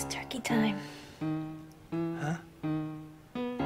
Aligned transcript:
It's 0.00 0.14
turkey 0.14 0.38
time. 0.38 0.78
Huh? 1.90 2.36
Gobble, 2.62 3.58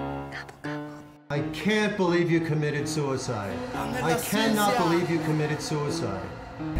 gobble. 0.62 1.04
I 1.28 1.40
can't 1.52 1.94
believe 1.98 2.30
you 2.30 2.40
committed 2.40 2.88
suicide. 2.88 3.54
I 3.74 4.14
cannot 4.14 4.78
believe 4.78 5.10
you 5.10 5.18
committed 5.24 5.60
suicide. 5.60 6.26
I'm 6.58 6.72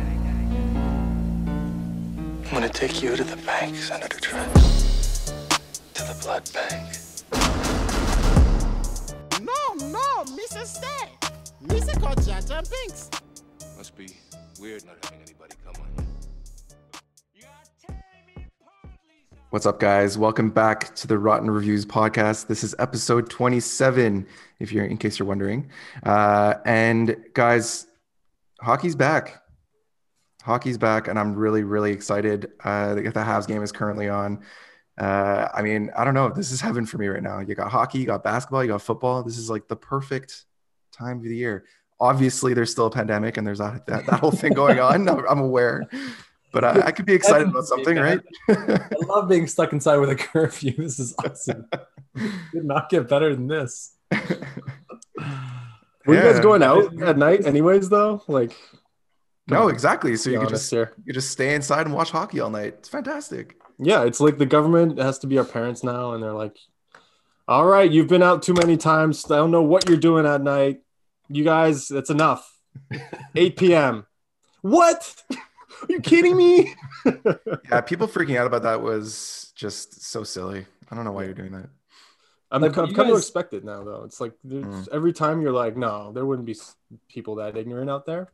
gonna 2.51 2.71
take 2.71 3.03
you 3.03 3.15
to 3.15 3.25
the 3.25 3.37
bank, 3.45 3.77
Senator 3.77 4.19
Trent. 4.21 4.55
To 4.55 6.03
the 6.03 6.17
blood 6.23 6.51
bank. 6.55 6.97
No, 9.43 9.75
no, 9.89 10.25
Mrs. 10.35 10.79
Stay. 10.79 11.11
Mr. 11.67 12.01
got 12.01 12.25
Jar 12.25 12.41
Jar 12.41 12.63
Binks. 12.63 13.11
Must 13.77 13.95
be 13.95 14.09
weird 14.59 14.87
not 14.87 14.97
having 15.05 15.21
anybody 15.21 15.57
come 15.63 15.75
on 15.77 15.89
you. 15.99 16.02
What's 19.53 19.67
up, 19.67 19.79
guys? 19.79 20.17
Welcome 20.17 20.49
back 20.49 20.95
to 20.95 21.07
the 21.07 21.19
Rotten 21.19 21.51
Reviews 21.51 21.85
podcast. 21.85 22.47
This 22.47 22.65
is 22.65 22.75
episode 22.79 23.29
27, 23.29 24.27
if 24.61 24.73
you're 24.73 24.87
in 24.87 24.97
case 24.97 25.19
you're 25.19 25.29
wondering. 25.29 25.69
Uh, 26.05 26.55
and 26.65 27.15
guys, 27.35 27.87
hockey's 28.63 28.97
back. 28.97 29.43
Hockey's 30.43 30.79
back, 30.79 31.07
and 31.07 31.19
I'm 31.19 31.35
really, 31.35 31.65
really 31.65 31.93
excited. 31.93 32.51
Uh, 32.65 32.95
the 32.95 33.03
Habs 33.03 33.47
game 33.47 33.63
is 33.63 33.73
currently 33.73 34.09
on. 34.09 34.43
Uh, 34.97 35.49
I 35.53 35.61
mean, 35.61 35.91
I 35.95 36.05
don't 36.05 36.15
know. 36.15 36.31
This 36.31 36.51
is 36.51 36.63
heaven 36.63 36.87
for 36.87 36.97
me 36.97 37.09
right 37.09 37.23
now. 37.23 37.41
You 37.41 37.55
got 37.55 37.71
hockey, 37.71 37.99
you 37.99 38.07
got 38.07 38.25
basketball, 38.25 38.65
you 38.65 38.71
got 38.71 38.81
football. 38.81 39.23
This 39.23 39.37
is 39.37 39.51
like 39.51 39.69
the 39.69 39.77
perfect 39.77 40.47
time 40.93 41.19
of 41.19 41.25
the 41.25 41.37
year. 41.37 41.67
Obviously, 42.01 42.55
there's 42.55 42.71
still 42.71 42.87
a 42.87 42.91
pandemic 42.91 43.37
and 43.37 43.47
there's 43.47 43.59
that, 43.59 43.85
that, 43.87 44.05
whole 44.19 44.31
thing 44.31 44.55
going 44.55 44.81
on. 44.81 45.07
I'm 45.29 45.41
aware, 45.41 45.87
but 46.53 46.65
I, 46.65 46.87
I 46.87 46.91
could 46.93 47.07
be 47.07 47.15
excited 47.15 47.49
about 47.49 47.65
something, 47.65 47.97
right? 47.97 48.21
I 48.49 48.89
love 49.07 49.29
being 49.29 49.47
stuck 49.47 49.73
inside 49.73 49.97
with 49.97 50.11
a 50.11 50.17
curfew. 50.17 50.75
This 50.79 50.99
is 50.99 51.15
awesome. 51.25 51.67
Did 52.53 52.65
not 52.65 52.89
get 52.91 53.09
better 53.09 53.35
than 53.35 53.47
this. 53.47 53.95
Were 56.07 56.15
you 56.15 56.21
guys 56.21 56.41
going 56.41 56.63
out 56.63 57.01
at 57.03 57.17
night, 57.17 57.47
anyways? 57.47 57.89
Though, 57.89 58.23
like, 58.29 58.53
no, 59.49 59.69
exactly. 59.69 60.17
So 60.17 60.31
you 60.31 60.39
can 60.41 60.49
just 60.49 60.71
here. 60.71 60.93
you 61.05 61.13
just 61.13 61.31
stay 61.31 61.55
inside 61.55 61.87
and 61.87 61.95
watch 61.95 62.11
hockey 62.11 62.41
all 62.41 62.51
night. 62.51 62.75
It's 62.79 62.89
fantastic. 62.89 63.57
yeah, 63.79 64.05
it's 64.05 64.21
like 64.21 64.39
the 64.39 64.47
government 64.47 64.99
has 64.99 65.19
to 65.21 65.27
be 65.27 65.39
our 65.39 65.45
parents 65.45 65.83
now, 65.83 66.13
and 66.13 66.23
they're 66.23 66.33
like, 66.33 66.57
"All 67.49 67.67
right, 67.67 67.91
you've 67.91 68.09
been 68.09 68.23
out 68.23 68.43
too 68.43 68.55
many 68.55 68.77
times. 68.77 69.25
I 69.31 69.37
don't 69.37 69.51
know 69.51 69.63
what 69.63 69.89
you're 69.89 69.99
doing 69.99 70.27
at 70.27 70.43
night. 70.43 70.81
You 71.29 71.45
guys, 71.45 71.89
that's 71.89 72.11
enough. 72.11 72.49
8 73.37 73.57
p.m. 73.57 74.07
What? 74.63 75.23
Are 75.89 75.93
you 75.93 76.01
kidding 76.01 76.37
me? 76.37 76.75
Yeah, 77.71 77.81
people 77.81 78.07
freaking 78.09 78.37
out 78.39 78.47
about 78.47 78.63
that 78.65 78.83
was 78.83 79.53
just 79.55 80.03
so 80.05 80.23
silly. 80.25 80.67
I 80.91 80.95
don't 80.95 81.05
know 81.05 81.13
why 81.13 81.25
you're 81.25 81.35
doing 81.35 81.53
that. 81.53 81.69
I'm, 82.51 82.61
Like, 82.63 82.77
I've 82.77 82.89
you 82.91 82.95
come 82.95 83.07
to 83.07 83.13
guys- 83.15 83.23
expect 83.23 83.55
it 83.55 83.65
now, 83.65 83.83
though. 83.83 84.03
It's 84.05 84.21
like 84.21 84.33
Mm. 84.47 84.87
every 84.93 85.13
time 85.13 85.41
you're 85.41 85.53
like, 85.53 85.77
no, 85.77 86.13
there 86.13 86.27
wouldn't 86.27 86.47
be 86.47 86.57
people 87.09 87.37
that 87.37 87.57
ignorant 87.57 87.89
out 87.91 88.05
there. 88.07 88.31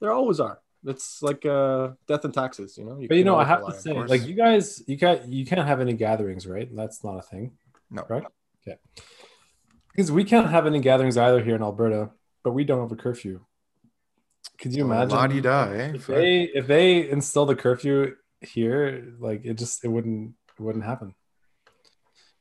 There 0.00 0.12
always 0.12 0.38
are. 0.40 0.60
It's 0.84 1.20
like 1.22 1.44
uh, 1.44 1.90
death 2.06 2.24
and 2.24 2.32
taxes, 2.32 2.78
you 2.78 2.84
know. 2.84 2.96
But 3.08 3.16
you 3.16 3.24
know, 3.24 3.36
I 3.36 3.44
have 3.44 3.60
to 3.60 3.66
on 3.66 3.78
say, 3.78 3.92
like 3.92 4.24
you 4.26 4.34
guys, 4.34 4.82
you 4.86 4.96
can't 4.96 5.26
you 5.26 5.44
can't 5.44 5.66
have 5.66 5.80
any 5.80 5.94
gatherings, 5.94 6.46
right? 6.46 6.68
That's 6.76 7.02
not 7.02 7.18
a 7.18 7.22
thing, 7.22 7.52
No. 7.90 8.02
correct? 8.02 8.28
Okay. 8.62 8.78
Because 9.90 10.12
we 10.12 10.22
can't 10.22 10.48
have 10.48 10.66
any 10.66 10.78
gatherings 10.80 11.16
either 11.16 11.42
here 11.42 11.56
in 11.56 11.62
Alberta, 11.62 12.10
but 12.44 12.52
we 12.52 12.62
don't 12.64 12.80
have 12.82 12.92
a 12.92 12.96
curfew. 13.02 13.40
Could 14.58 14.74
you 14.74 14.84
imagine 14.84 15.16
La 15.16 15.26
di 15.26 15.40
da, 15.40 15.64
eh? 15.70 15.92
if 15.94 16.06
they 16.06 16.42
if 16.42 16.66
they 16.66 17.08
instill 17.10 17.46
the 17.46 17.56
curfew 17.56 18.16
here? 18.40 19.14
Like 19.18 19.44
it 19.44 19.54
just 19.58 19.84
it 19.84 19.88
wouldn't 19.88 20.34
it 20.58 20.62
wouldn't 20.62 20.84
happen. 20.84 21.14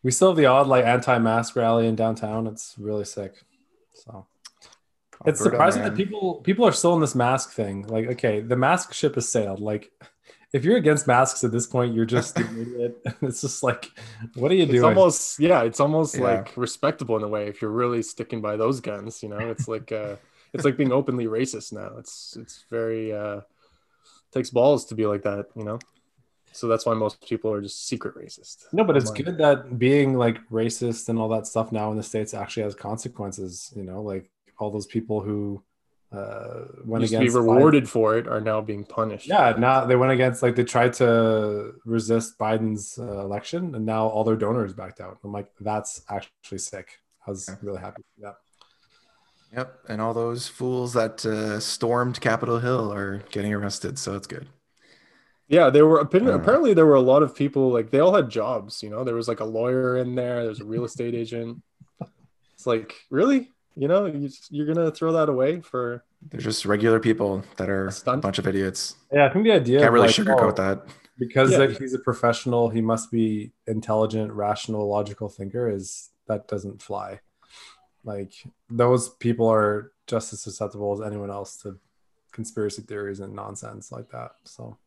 We 0.03 0.11
still 0.11 0.29
have 0.29 0.37
the 0.37 0.45
odd 0.45 0.67
like 0.67 0.85
anti-mask 0.85 1.55
rally 1.55 1.87
in 1.87 1.95
downtown. 1.95 2.47
It's 2.47 2.75
really 2.77 3.05
sick. 3.05 3.33
So 3.93 4.27
it's 5.25 5.39
Alberta, 5.39 5.43
surprising 5.43 5.81
man. 5.81 5.91
that 5.91 5.97
people 5.97 6.35
people 6.43 6.65
are 6.65 6.71
still 6.71 6.93
in 6.93 7.01
this 7.01 7.15
mask 7.15 7.51
thing. 7.51 7.87
Like, 7.87 8.07
okay, 8.11 8.41
the 8.41 8.55
mask 8.55 8.93
ship 8.93 9.15
has 9.15 9.27
sailed. 9.27 9.59
Like, 9.59 9.91
if 10.53 10.63
you're 10.63 10.77
against 10.77 11.07
masks 11.07 11.43
at 11.43 11.51
this 11.51 11.65
point, 11.65 11.93
you're 11.95 12.05
just 12.05 12.37
an 12.37 12.47
idiot. 12.61 13.01
It's 13.21 13.41
just 13.41 13.63
like, 13.63 13.89
what 14.35 14.51
are 14.51 14.55
you 14.55 14.63
It's 14.63 14.71
doing? 14.73 14.83
almost 14.85 15.39
yeah, 15.39 15.63
it's 15.63 15.79
almost 15.79 16.15
Yeah. 16.15 16.23
like 16.23 16.55
respectable 16.55 17.17
in 17.17 17.23
a 17.23 17.27
way 17.27 17.47
if 17.47 17.61
you're 17.61 17.71
really 17.71 18.03
sticking 18.03 18.41
by 18.41 18.55
those 18.57 18.79
guns, 18.81 19.23
you 19.23 19.29
know. 19.29 19.39
It's 19.39 19.67
like 19.67 19.91
uh 19.91 20.17
it's 20.55 20.65
like 20.65 20.77
being 20.77 20.91
openly 20.91 21.25
racist 21.27 21.71
now. 21.73 21.91
It's 21.97 22.37
it's 22.41 22.65
very 22.69 23.13
uh 23.13 23.41
takes 24.33 24.49
balls 24.49 24.85
to 24.85 24.95
be 24.95 25.05
like 25.05 25.23
that, 25.23 25.45
you 25.55 25.63
know. 25.63 25.79
So 26.51 26.67
that's 26.69 26.85
why 26.85 26.93
most 26.93 27.15
people 27.27 27.51
are 27.51 27.61
just 27.61 27.85
secret 27.87 28.15
racist. 28.15 28.65
no, 28.71 28.83
but 28.85 28.95
it's 28.97 29.09
online. 29.09 29.23
good 29.25 29.37
that 29.39 29.77
being 29.77 30.17
like 30.17 30.37
racist 30.49 31.09
and 31.09 31.19
all 31.19 31.29
that 31.29 31.45
stuff 31.47 31.71
now 31.71 31.91
in 31.91 31.97
the 31.97 32.03
states 32.03 32.33
actually 32.33 32.63
has 32.63 32.75
consequences. 32.75 33.73
You 33.75 33.83
know, 33.83 34.01
like 34.01 34.29
all 34.57 34.71
those 34.71 34.85
people 34.87 35.19
who 35.21 35.61
uh, 36.13 36.65
went 36.85 37.01
Used 37.01 37.11
to 37.13 37.19
be 37.19 37.25
against 37.25 37.35
Biden- 37.37 37.55
rewarded 37.55 37.89
for 37.89 38.17
it 38.17 38.25
are 38.27 38.39
now 38.39 38.61
being 38.61 38.85
punished. 38.85 39.27
Yeah, 39.27 39.53
now 39.57 39.85
they 39.85 39.97
went 39.97 40.13
against 40.13 40.41
like 40.43 40.55
they 40.55 40.63
tried 40.63 40.93
to 40.93 41.73
resist 41.83 42.37
Biden's 42.39 42.97
uh, 42.97 43.19
election, 43.27 43.75
and 43.75 43.85
now 43.85 44.07
all 44.07 44.23
their 44.23 44.37
donors 44.37 44.73
backed 44.73 45.01
out. 45.01 45.17
I'm 45.25 45.33
like, 45.33 45.51
that's 45.59 46.03
actually 46.09 46.59
sick. 46.59 46.87
I 47.27 47.31
was 47.31 47.49
Yeah. 47.49 47.55
really 47.63 47.81
happy. 47.81 48.01
that. 48.19 48.35
Yep, 49.55 49.79
and 49.87 50.01
all 50.01 50.13
those 50.13 50.47
fools 50.47 50.93
that 50.93 51.25
uh, 51.25 51.59
stormed 51.59 52.19
Capitol 52.19 52.59
Hill 52.59 52.91
are 52.91 53.19
getting 53.31 53.53
arrested, 53.53 53.97
so 53.97 54.15
it's 54.15 54.27
good. 54.27 54.47
Yeah, 55.47 55.69
there 55.69 55.85
were 55.85 55.99
apparently, 55.99 56.33
Uh. 56.33 56.37
apparently 56.37 56.73
there 56.73 56.85
were 56.85 56.95
a 56.95 57.01
lot 57.01 57.23
of 57.23 57.35
people 57.35 57.71
like 57.71 57.91
they 57.91 57.99
all 57.99 58.13
had 58.15 58.29
jobs, 58.29 58.81
you 58.83 58.89
know. 58.89 59.03
There 59.03 59.15
was 59.15 59.27
like 59.27 59.39
a 59.39 59.45
lawyer 59.45 59.97
in 59.97 60.15
there, 60.15 60.43
there's 60.43 60.59
a 60.61 60.65
real 60.65 60.83
estate 60.89 61.13
agent. 61.15 61.61
It's 62.53 62.65
like, 62.67 62.93
really? 63.09 63.51
You 63.77 63.87
know, 63.89 64.05
you, 64.05 64.29
you're 64.49 64.65
going 64.65 64.77
to 64.77 64.89
throw 64.91 65.11
that 65.13 65.27
away 65.29 65.59
for 65.61 66.03
They're 66.31 66.39
just 66.39 66.65
regular 66.65 66.99
people 66.99 67.43
that 67.57 67.69
are 67.69 67.87
a 67.87 67.91
Stunt. 67.91 68.21
bunch 68.21 68.39
of 68.39 68.47
idiots. 68.47 68.95
Yeah, 69.11 69.25
I 69.25 69.29
think 69.33 69.43
the 69.45 69.51
idea 69.51 69.79
Can't 69.81 69.91
really 69.91 70.07
like, 70.07 70.15
sugarcoat 70.15 70.57
oh, 70.59 70.63
that. 70.63 70.87
because 71.19 71.51
Yeah. 71.51 71.57
that 71.59 71.77
he's 71.77 71.93
a 71.93 71.99
professional, 71.99 72.69
he 72.69 72.79
must 72.81 73.11
be 73.11 73.51
intelligent, 73.67 74.31
rational, 74.31 74.87
logical 74.87 75.27
thinker. 75.27 75.69
Is 75.69 76.09
that 76.27 76.47
doesn't 76.47 76.81
fly? 76.81 77.19
Like 78.05 78.31
those 78.69 79.09
people 79.09 79.47
are 79.51 79.91
just 80.07 80.31
as 80.31 80.39
susceptible 80.41 80.93
as 80.93 81.01
anyone 81.05 81.29
else 81.31 81.57
to 81.63 81.77
conspiracy 82.31 82.81
theories 82.83 83.19
and 83.19 83.33
nonsense 83.35 83.91
like 83.91 84.09
that. 84.11 84.31
So 84.43 84.77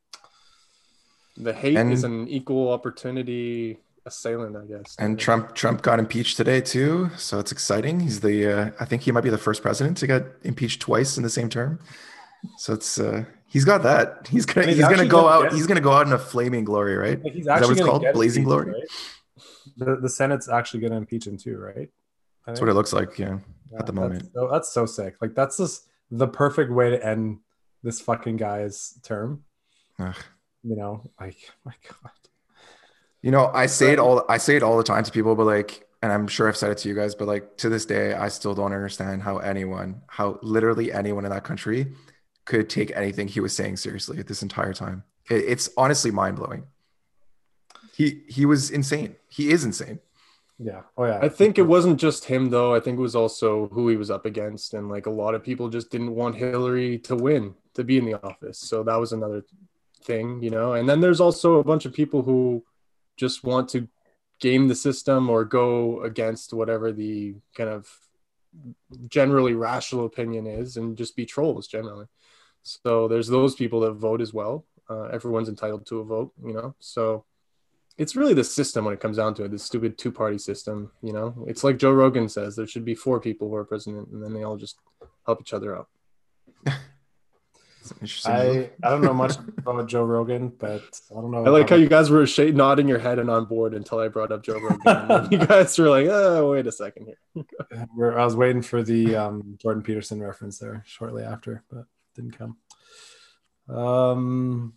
the 1.36 1.52
hate 1.52 1.76
And- 1.76 1.92
is 1.92 2.04
an 2.04 2.28
equal 2.28 2.70
opportunity 2.70 3.78
assailant, 4.06 4.56
I 4.56 4.64
guess. 4.64 4.96
And 4.98 5.18
Trump 5.18 5.54
Trump 5.54 5.82
got 5.82 5.98
impeached 5.98 6.36
today 6.36 6.60
too, 6.60 7.10
so 7.16 7.38
it's 7.38 7.52
exciting. 7.52 8.00
He's 8.00 8.20
the 8.20 8.46
uh, 8.46 8.70
I 8.80 8.84
think 8.84 9.02
he 9.02 9.12
might 9.12 9.22
be 9.24 9.30
the 9.30 9.36
first 9.38 9.62
president 9.62 9.96
to 9.98 10.06
get 10.06 10.24
impeached 10.44 10.80
twice 10.80 11.16
in 11.16 11.22
the 11.22 11.30
same 11.30 11.48
term. 11.48 11.80
So 12.56 12.72
it's 12.72 12.98
uh, 13.00 13.24
he's 13.48 13.64
got 13.64 13.82
that. 13.82 14.28
He's 14.30 14.46
gonna 14.46 14.68
he's 14.68 14.76
he's, 14.76 14.84
gonna 14.86 15.04
go 15.06 15.22
gonna 15.22 15.28
out. 15.28 15.42
get- 15.44 15.52
He's 15.54 15.66
gonna 15.66 15.80
go 15.80 15.92
out 15.92 16.06
in 16.06 16.12
a 16.12 16.18
flaming 16.18 16.64
glory, 16.64 16.96
right? 16.96 17.22
like 17.22 17.32
he's 17.34 17.46
that 17.46 17.58
actually 17.58 17.68
what 17.74 17.78
it's 17.78 17.86
called? 17.88 18.14
Blazing 18.14 18.44
impeached, 18.44 18.64
glory? 18.64 18.72
right? 18.72 18.88
The 19.76 19.96
the 19.96 20.08
Senate's 20.08 20.48
actually 20.48 20.80
going 20.80 20.92
to 20.92 20.96
impeach 20.98 21.26
him 21.26 21.36
too, 21.36 21.58
right? 21.58 21.88
That's 22.48 22.60
what 22.60 22.70
it 22.70 22.74
looks 22.74 22.94
like. 22.94 23.18
Yeah. 23.18 23.38
Yeah, 23.70 23.80
at 23.80 23.86
the 23.86 23.92
that's 23.92 23.94
moment. 23.94 24.30
so, 24.32 24.48
that's 24.50 24.72
so 24.72 24.86
sick. 24.86 25.16
Like 25.20 25.34
that's 25.34 25.58
just 25.58 25.86
the 26.10 26.26
perfect 26.26 26.72
way 26.72 26.90
to 26.90 27.06
end 27.06 27.40
this 27.82 28.00
fucking 28.00 28.38
guy's 28.38 28.98
term. 29.02 29.44
Ugh. 29.98 30.16
You 30.62 30.76
know, 30.76 31.02
like 31.20 31.36
oh 31.50 31.54
my 31.66 31.74
god. 31.86 32.12
You 33.20 33.30
know, 33.30 33.50
I 33.52 33.66
say 33.66 33.92
it 33.92 33.98
all. 33.98 34.24
I 34.28 34.38
say 34.38 34.56
it 34.56 34.62
all 34.62 34.78
the 34.78 34.84
time 34.84 35.04
to 35.04 35.12
people, 35.12 35.34
but 35.34 35.44
like, 35.44 35.86
and 36.02 36.10
I'm 36.10 36.26
sure 36.26 36.48
I've 36.48 36.56
said 36.56 36.70
it 36.70 36.78
to 36.78 36.88
you 36.88 36.94
guys, 36.94 37.14
but 37.14 37.28
like 37.28 37.56
to 37.58 37.68
this 37.68 37.84
day, 37.84 38.14
I 38.14 38.28
still 38.28 38.54
don't 38.54 38.72
understand 38.72 39.22
how 39.22 39.38
anyone, 39.38 40.00
how 40.06 40.38
literally 40.40 40.92
anyone 40.92 41.24
in 41.24 41.30
that 41.32 41.44
country, 41.44 41.92
could 42.46 42.70
take 42.70 42.92
anything 42.96 43.28
he 43.28 43.40
was 43.40 43.54
saying 43.54 43.76
seriously 43.76 44.22
this 44.22 44.42
entire 44.42 44.72
time. 44.72 45.02
It, 45.28 45.44
it's 45.46 45.68
honestly 45.76 46.10
mind 46.10 46.36
blowing. 46.36 46.64
He 47.94 48.22
he 48.28 48.46
was 48.46 48.70
insane. 48.70 49.16
He 49.28 49.50
is 49.50 49.64
insane. 49.64 49.98
Yeah. 50.58 50.82
Oh 50.96 51.04
yeah. 51.04 51.20
I 51.22 51.28
think 51.28 51.56
it 51.56 51.62
wasn't 51.62 52.00
just 52.00 52.24
him 52.24 52.50
though. 52.50 52.74
I 52.74 52.80
think 52.80 52.98
it 52.98 53.02
was 53.02 53.14
also 53.14 53.68
who 53.68 53.88
he 53.88 53.96
was 53.96 54.10
up 54.10 54.26
against, 54.26 54.74
and 54.74 54.88
like 54.88 55.06
a 55.06 55.10
lot 55.10 55.34
of 55.34 55.42
people 55.44 55.68
just 55.68 55.90
didn't 55.90 56.14
want 56.14 56.34
Hillary 56.34 56.98
to 57.00 57.14
win 57.14 57.54
to 57.74 57.84
be 57.84 57.96
in 57.96 58.04
the 58.04 58.20
office. 58.24 58.58
So 58.58 58.82
that 58.82 58.96
was 58.96 59.12
another 59.12 59.44
thing, 60.02 60.42
you 60.42 60.50
know. 60.50 60.72
And 60.72 60.88
then 60.88 61.00
there's 61.00 61.20
also 61.20 61.58
a 61.58 61.64
bunch 61.64 61.84
of 61.84 61.92
people 61.92 62.22
who 62.22 62.64
just 63.16 63.44
want 63.44 63.68
to 63.70 63.88
game 64.40 64.68
the 64.68 64.74
system 64.74 65.30
or 65.30 65.44
go 65.44 66.02
against 66.02 66.52
whatever 66.52 66.92
the 66.92 67.36
kind 67.56 67.70
of 67.70 67.88
generally 69.08 69.54
rational 69.54 70.06
opinion 70.06 70.46
is, 70.46 70.76
and 70.76 70.96
just 70.96 71.14
be 71.14 71.24
trolls 71.24 71.68
generally. 71.68 72.06
So 72.64 73.06
there's 73.06 73.28
those 73.28 73.54
people 73.54 73.80
that 73.80 73.92
vote 73.92 74.20
as 74.20 74.34
well. 74.34 74.66
Uh, 74.90 75.04
everyone's 75.04 75.48
entitled 75.48 75.86
to 75.86 76.00
a 76.00 76.04
vote, 76.04 76.32
you 76.44 76.52
know. 76.52 76.74
So 76.80 77.24
it's 77.98 78.14
really 78.14 78.32
the 78.32 78.44
system 78.44 78.84
when 78.84 78.94
it 78.94 79.00
comes 79.00 79.16
down 79.16 79.34
to 79.34 79.44
it, 79.44 79.50
the 79.50 79.58
stupid 79.58 79.98
two 79.98 80.12
party 80.12 80.38
system, 80.38 80.92
you 81.02 81.12
know. 81.12 81.34
It's 81.46 81.64
like 81.64 81.78
Joe 81.78 81.92
Rogan 81.92 82.28
says 82.28 82.54
there 82.54 82.66
should 82.66 82.84
be 82.84 82.94
four 82.94 83.20
people 83.20 83.48
who 83.48 83.56
are 83.56 83.64
president 83.64 84.08
and 84.08 84.22
then 84.22 84.32
they 84.32 84.44
all 84.44 84.56
just 84.56 84.78
help 85.26 85.40
each 85.40 85.52
other 85.52 85.76
out. 85.76 85.88
Interesting 88.00 88.32
I. 88.32 88.70
I 88.82 88.90
don't 88.90 89.00
know 89.00 89.14
much 89.14 89.36
about 89.58 89.88
Joe 89.88 90.04
Rogan, 90.04 90.48
but 90.48 90.82
I 91.10 91.14
don't 91.14 91.30
know. 91.30 91.44
I 91.44 91.48
like 91.48 91.70
how 91.70 91.76
you 91.76 91.88
guys 91.88 92.10
were 92.10 92.26
sh- 92.26 92.52
nodding 92.52 92.86
your 92.86 92.98
head 92.98 93.18
and 93.18 93.30
on 93.30 93.46
board 93.46 93.72
until 93.74 93.98
I 93.98 94.08
brought 94.08 94.30
up 94.30 94.42
Joe 94.42 94.60
Rogan. 94.60 95.28
You 95.30 95.38
guys 95.46 95.78
were 95.78 95.88
like, 95.88 96.06
"Oh, 96.06 96.50
wait 96.50 96.66
a 96.66 96.72
second 96.72 97.06
here." 97.06 97.46
We're, 97.96 98.18
I 98.18 98.24
was 98.24 98.36
waiting 98.36 98.62
for 98.62 98.82
the 98.82 99.16
um, 99.16 99.56
Jordan 99.60 99.82
Peterson 99.82 100.22
reference 100.22 100.58
there 100.58 100.82
shortly 100.86 101.22
after, 101.22 101.64
but 101.70 101.84
didn't 102.14 102.36
come. 102.36 102.58
Um, 103.74 104.74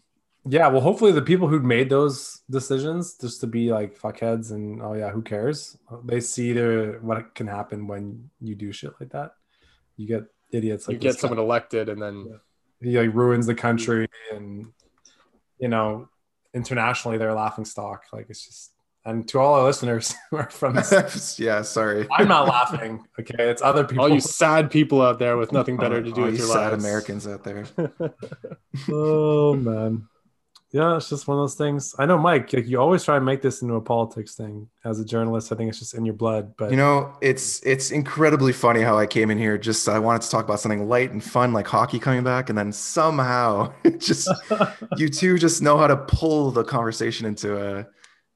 yeah, 0.47 0.67
well, 0.67 0.81
hopefully 0.81 1.11
the 1.11 1.21
people 1.21 1.47
who 1.47 1.59
made 1.59 1.89
those 1.89 2.41
decisions 2.49 3.15
just 3.19 3.41
to 3.41 3.47
be 3.47 3.71
like 3.71 3.97
fuckheads 3.97 4.51
and 4.51 4.81
oh 4.81 4.93
yeah, 4.93 5.09
who 5.09 5.21
cares? 5.21 5.77
They 6.05 6.19
see 6.19 6.53
the 6.53 6.97
what 7.01 7.35
can 7.35 7.47
happen 7.47 7.87
when 7.87 8.29
you 8.39 8.55
do 8.55 8.71
shit 8.71 8.93
like 8.99 9.11
that. 9.11 9.33
You 9.97 10.07
get 10.07 10.23
idiots 10.51 10.87
like 10.87 10.95
you 10.95 10.99
get 10.99 11.09
this 11.09 11.17
guy. 11.17 11.21
someone 11.21 11.39
elected, 11.39 11.89
and 11.89 12.01
then 12.01 12.39
he 12.81 12.97
like 12.97 13.13
ruins 13.15 13.45
the 13.45 13.55
country 13.55 14.07
and 14.31 14.67
you 15.59 15.67
know 15.67 16.09
internationally 16.53 17.17
they're 17.17 17.29
a 17.29 17.35
laughing 17.35 17.65
stock 17.65 18.03
like 18.11 18.25
it's 18.29 18.45
just 18.45 18.71
and 19.05 19.27
to 19.27 19.39
all 19.39 19.55
our 19.55 19.63
listeners 19.63 20.13
who 20.29 20.37
are 20.37 20.49
from 20.49 20.75
this 20.75 21.39
yeah, 21.39 21.61
sorry. 21.61 22.07
i'm 22.11 22.27
not 22.27 22.47
laughing 22.47 23.03
okay 23.19 23.49
it's 23.49 23.61
other 23.61 23.83
people 23.83 24.03
all 24.03 24.09
you 24.09 24.19
sad 24.19 24.69
people 24.69 25.01
out 25.01 25.19
there 25.19 25.37
with 25.37 25.51
nothing 25.51 25.77
better 25.77 26.01
to 26.01 26.11
do 26.11 26.21
All 26.21 26.27
with 26.27 26.33
you 26.39 26.45
your 26.45 26.53
sad 26.53 26.71
lives. 26.71 26.83
Americans 26.83 27.27
out 27.27 27.43
there. 27.43 27.65
oh 28.89 29.53
man 29.55 30.07
yeah 30.71 30.95
it's 30.95 31.09
just 31.09 31.27
one 31.27 31.37
of 31.37 31.43
those 31.43 31.55
things 31.55 31.93
i 31.99 32.05
know 32.05 32.17
mike 32.17 32.53
like 32.53 32.67
you 32.67 32.79
always 32.79 33.03
try 33.03 33.17
and 33.17 33.25
make 33.25 33.41
this 33.41 33.61
into 33.61 33.75
a 33.75 33.81
politics 33.81 34.35
thing 34.35 34.67
as 34.85 34.99
a 34.99 35.05
journalist 35.05 35.51
i 35.51 35.55
think 35.55 35.69
it's 35.69 35.79
just 35.79 35.93
in 35.93 36.05
your 36.05 36.13
blood 36.15 36.53
but 36.57 36.71
You 36.71 36.77
know, 36.77 37.13
it's 37.21 37.61
it's 37.63 37.91
incredibly 37.91 38.53
funny 38.53 38.81
how 38.81 38.97
I 38.97 39.05
came 39.05 39.29
in 39.29 39.37
here 39.37 39.57
just 39.57 39.89
I 39.89 39.99
wanted 39.99 40.21
to 40.23 40.29
talk 40.29 40.45
about 40.45 40.59
something 40.59 40.87
light 40.87 41.11
and 41.11 41.23
fun 41.23 41.51
like 41.53 41.67
hockey 41.67 41.99
coming 41.99 42.23
back, 42.23 42.49
and 42.49 42.57
then 42.57 42.71
somehow 42.71 43.73
it 43.83 43.99
just 43.99 44.29
you 44.97 45.09
two 45.09 45.37
just 45.37 45.61
know 45.61 45.77
how 45.77 45.87
to 45.87 45.97
pull 45.97 46.51
the 46.51 46.63
conversation 46.63 47.25
into 47.25 47.57
a, 47.57 47.79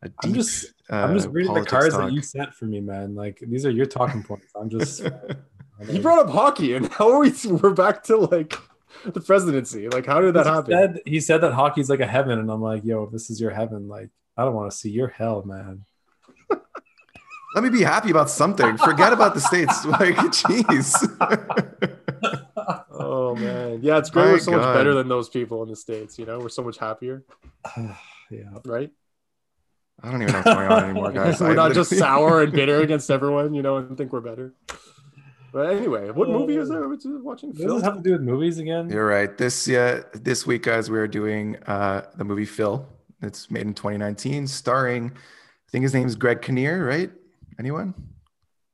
a 0.03 0.09
deep. 0.09 0.15
i'm 0.23 0.33
just 0.33 0.73
i'm 0.89 1.13
just 1.15 1.27
uh, 1.27 1.31
reading 1.31 1.53
the 1.53 1.63
cards 1.65 1.95
talk. 1.95 2.05
that 2.05 2.13
you 2.13 2.21
sent 2.21 2.53
for 2.53 2.65
me 2.65 2.81
man 2.81 3.15
like 3.15 3.39
these 3.47 3.65
are 3.65 3.71
your 3.71 3.85
talking 3.85 4.21
points 4.21 4.51
i'm 4.55 4.69
just 4.69 5.01
you 5.89 6.01
brought 6.01 6.19
up 6.19 6.29
hockey, 6.29 6.73
and 6.73 6.87
how 6.87 7.11
are 7.11 7.19
we? 7.19 7.33
We're 7.45 7.71
back 7.71 8.03
to 8.03 8.17
like 8.17 8.57
the 9.13 9.21
presidency. 9.21 9.87
Like, 9.89 10.05
how 10.05 10.21
did 10.21 10.33
that 10.33 10.45
he 10.45 10.51
happen? 10.51 10.71
said, 10.71 10.99
he 11.05 11.19
said 11.19 11.41
that 11.41 11.53
hockey's 11.53 11.89
like 11.89 11.99
a 11.99 12.07
heaven, 12.07 12.39
and 12.39 12.49
I'm 12.49 12.61
like, 12.61 12.83
yo, 12.83 13.03
if 13.03 13.11
this 13.11 13.29
is 13.29 13.39
your 13.39 13.51
heaven, 13.51 13.87
like 13.87 14.09
I 14.37 14.43
don't 14.43 14.53
want 14.53 14.71
to 14.71 14.77
see 14.77 14.89
your 14.89 15.07
hell, 15.07 15.43
man. 15.43 15.85
Let 17.55 17.63
me 17.63 17.69
be 17.69 17.83
happy 17.83 18.11
about 18.11 18.29
something. 18.29 18.77
Forget 18.77 19.13
about 19.13 19.33
the 19.33 19.41
states. 19.41 19.85
Like, 19.85 20.15
jeez. 20.15 20.93
Oh 22.97 23.35
man, 23.35 23.79
yeah, 23.81 23.97
it's 23.97 24.09
great. 24.09 24.25
My 24.25 24.31
we're 24.31 24.39
so 24.39 24.51
God. 24.51 24.61
much 24.61 24.75
better 24.75 24.93
than 24.93 25.07
those 25.07 25.29
people 25.29 25.61
in 25.63 25.69
the 25.69 25.75
states. 25.75 26.17
You 26.17 26.25
know, 26.25 26.39
we're 26.39 26.49
so 26.49 26.63
much 26.63 26.77
happier, 26.77 27.23
yeah. 27.77 28.49
right? 28.65 28.89
I 30.01 30.11
don't 30.11 30.21
even 30.21 30.33
know 30.33 30.39
what's 30.39 30.55
going 30.55 30.71
on 30.71 30.83
anymore, 30.83 31.11
guys. 31.11 31.39
we're 31.39 31.51
I 31.51 31.53
not 31.53 31.73
just 31.73 31.95
sour 31.95 32.41
and 32.41 32.51
bitter 32.51 32.81
against 32.81 33.09
everyone, 33.09 33.53
you 33.53 33.61
know, 33.61 33.77
and 33.77 33.97
think 33.97 34.11
we're 34.11 34.21
better. 34.21 34.53
But 35.55 35.73
anyway, 35.73 36.11
what 36.11 36.27
movie 36.27 36.57
is 36.57 36.67
there? 36.67 36.85
What's 36.89 37.05
it- 37.05 37.23
watching? 37.23 37.51
Does 37.51 37.59
this 37.59 37.67
Phil? 37.67 37.81
have 37.81 37.95
to 37.95 38.01
do 38.01 38.11
with 38.11 38.21
movies 38.23 38.57
again? 38.57 38.89
You're 38.89 39.07
right. 39.07 39.37
This 39.37 39.69
yeah, 39.69 40.01
this 40.11 40.45
week, 40.45 40.63
guys, 40.63 40.91
we 40.91 40.97
are 40.97 41.07
doing 41.07 41.55
uh 41.65 42.01
the 42.17 42.25
movie 42.25 42.43
Phil. 42.43 42.85
It's 43.21 43.49
made 43.49 43.65
in 43.65 43.73
2019, 43.73 44.47
starring 44.47 45.13
I 45.15 45.71
think 45.71 45.83
his 45.83 45.93
name 45.93 46.07
is 46.07 46.17
Greg 46.17 46.41
Kinnear, 46.41 46.85
right? 46.85 47.09
Anyone? 47.57 47.93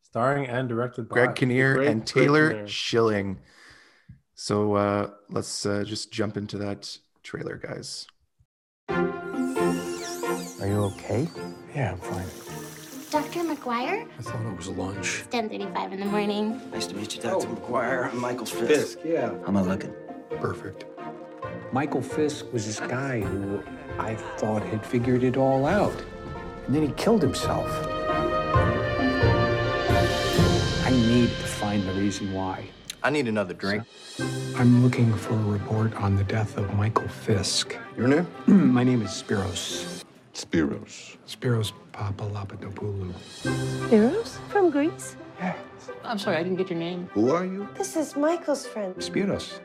Starring 0.02 0.48
and 0.48 0.68
directed 0.68 1.08
by 1.08 1.14
Greg 1.14 1.36
Kinnear 1.36 1.76
great 1.76 1.88
and 1.88 2.04
Taylor 2.04 2.50
Kinnear. 2.50 2.68
Schilling. 2.68 3.38
So 4.34 4.74
uh 4.74 5.12
let's 5.30 5.68
uh, 5.68 5.84
just 5.84 6.12
jump 6.12 6.36
into 6.36 6.58
that 6.58 6.98
trailer, 7.22 7.58
guys. 7.58 8.08
Are 8.90 10.68
you 10.68 10.86
okay? 10.86 11.30
Yeah, 11.76 11.92
I'm 11.92 12.00
fine. 12.00 12.41
Dr. 13.12 13.40
McGuire? 13.42 14.08
I 14.20 14.22
thought 14.22 14.46
it 14.46 14.56
was 14.56 14.70
lunch. 14.70 15.24
It's 15.26 15.36
10.35 15.36 15.92
in 15.92 16.00
the 16.00 16.06
morning. 16.06 16.62
Nice 16.72 16.88
to 16.88 16.96
meet 16.96 17.14
you, 17.14 17.22
Dr. 17.22 17.46
Oh, 17.46 17.56
McGuire. 17.56 18.10
I'm 18.10 18.18
Michael 18.22 18.46
Fisk. 18.46 18.68
Fisk. 18.68 19.00
yeah. 19.04 19.32
How 19.42 19.48
am 19.48 19.58
I 19.58 19.62
looking? 19.64 19.94
Perfect. 20.40 20.86
Michael 21.74 22.02
Fisk 22.02 22.46
was 22.54 22.66
this 22.66 22.80
guy 22.80 23.20
who 23.20 23.62
I 24.00 24.16
thought 24.38 24.64
had 24.64 24.86
figured 24.86 25.24
it 25.24 25.36
all 25.36 25.66
out. 25.66 25.94
And 26.68 26.74
then 26.76 26.84
he 26.88 26.94
killed 26.94 27.22
himself. 27.22 27.68
I 30.86 30.90
need 30.90 31.28
to 31.30 31.48
find 31.60 31.86
the 31.88 31.94
reason 31.94 32.32
why. 32.34 32.66
I 33.04 33.10
need 33.10 33.28
another 33.28 33.54
drink. 33.54 33.84
I'm 34.56 34.84
looking 34.84 35.14
for 35.16 35.34
a 35.34 35.44
report 35.44 35.94
on 35.96 36.16
the 36.16 36.24
death 36.24 36.56
of 36.56 36.74
Michael 36.76 37.10
Fisk. 37.10 37.76
Your 37.98 38.08
name? 38.08 38.28
My 38.48 38.86
name 38.86 39.02
is 39.02 39.10
Spiros. 39.10 40.01
Spiros. 40.42 41.18
Spiros 41.28 41.72
Papalapatopoulou. 41.94 43.14
Spiros? 43.44 44.40
From 44.50 44.72
Greece? 44.72 45.16
Yes. 45.40 45.56
I'm 46.04 46.18
sorry, 46.18 46.38
I 46.38 46.44
didn't 46.44 46.58
get 46.58 46.70
your 46.70 46.80
name. 46.80 47.08
Who 47.14 47.30
are 47.30 47.46
you? 47.46 47.68
This 47.78 47.96
is 47.96 48.16
Michael's 48.16 48.66
friend. 48.66 48.96
Spiros. 48.96 49.60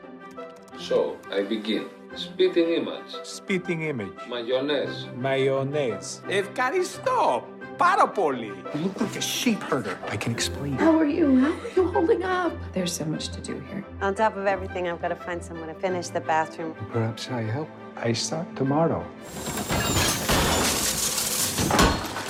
So, 0.77 1.17
I 1.31 1.41
begin. 1.41 1.89
Spitting 2.15 2.69
image. 2.69 3.11
Spitting 3.23 3.81
image. 3.89 4.13
Mayonnaise. 4.29 5.07
Mayonnaise. 5.15 6.21
Evkaristo. 6.29 7.43
Parapoli. 7.77 8.53
You 8.75 8.81
look 8.85 9.01
like 9.01 9.15
a 9.15 9.21
sheep 9.21 9.61
herder. 9.63 9.97
I 10.07 10.17
can 10.17 10.31
explain. 10.31 10.73
How 10.73 10.95
are 10.97 11.05
you? 11.05 11.39
How 11.39 11.53
are 11.53 11.69
you 11.75 11.91
holding 11.91 12.23
up? 12.23 12.53
There's 12.73 12.93
so 12.93 13.05
much 13.05 13.29
to 13.29 13.41
do 13.41 13.59
here. 13.71 13.83
On 14.01 14.13
top 14.13 14.37
of 14.37 14.45
everything, 14.45 14.87
I've 14.87 15.01
got 15.01 15.09
to 15.09 15.15
find 15.15 15.43
someone 15.43 15.69
to 15.69 15.75
finish 15.75 16.09
the 16.09 16.21
bathroom. 16.21 16.75
Perhaps 16.91 17.29
I 17.29 17.41
help. 17.41 17.69
I 17.95 18.13
start 18.13 18.55
tomorrow. 18.55 19.03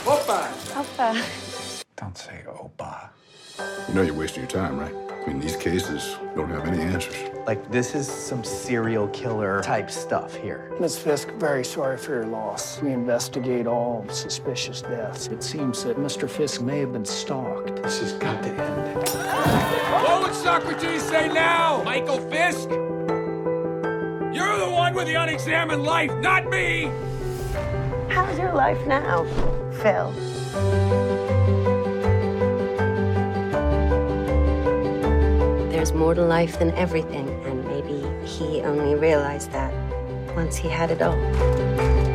Opa! 0.07 0.48
Opa. 0.71 1.83
Don't 1.98 2.18
say 2.18 2.42
opa. 2.48 3.09
You 3.89 3.94
know 3.94 4.04
you're 4.04 4.13
wasting 4.13 4.44
your 4.44 4.50
time, 4.50 4.80
right? 4.80 4.95
I 5.12 5.27
mean, 5.27 5.42
these 5.42 5.57
cases 5.57 6.15
don't 6.33 6.50
have 6.50 6.65
any 6.65 6.81
answers. 6.81 7.13
Like, 7.45 7.69
this 7.69 7.94
is 7.94 8.07
some 8.07 8.42
serial 8.42 9.09
killer 9.09 9.62
type 9.63 9.92
stuff 9.92 10.33
here. 10.33 10.71
Ms. 10.80 10.98
Fisk, 10.98 11.31
very 11.31 11.65
sorry 11.65 11.98
for 11.98 12.13
your 12.13 12.25
loss. 12.25 12.81
We 12.81 12.94
investigate 12.94 13.68
all 13.68 14.07
suspicious 14.07 14.81
deaths. 14.81 15.27
It 15.27 15.44
seems 15.44 15.83
that 15.83 15.98
Mr. 15.98 16.30
Fisk 16.30 16.62
may 16.62 16.80
have 16.80 16.94
been 16.94 17.03
stalked. 17.03 17.83
This 17.83 18.00
has 18.00 18.13
got 18.13 18.42
to 18.44 18.50
end. 18.50 19.10
What 19.92 20.24
would 20.24 20.33
Socrates 20.36 21.03
say 21.03 21.27
now, 21.27 21.83
Michael 21.83 22.19
Fisk? 22.31 22.69
You're 24.33 24.57
the 24.57 24.69
one 24.71 24.94
with 24.94 25.07
the 25.07 25.15
unexamined 25.15 25.83
life, 25.83 26.15
not 26.21 26.50
me! 26.50 26.89
How's 28.07 28.39
your 28.39 28.53
life 28.53 28.80
now, 28.88 29.25
Phil? 29.81 30.12
There's 35.69 35.93
more 35.93 36.13
to 36.13 36.24
life 36.24 36.60
than 36.60 36.72
everything, 36.72 37.29
and 37.46 37.63
maybe 37.65 38.27
he 38.27 38.62
only 38.62 38.96
realized 38.96 39.51
that 39.51 39.74
once 40.36 40.55
he 40.55 40.69
had 40.69 40.91
it 40.91 41.01
all. 41.01 41.17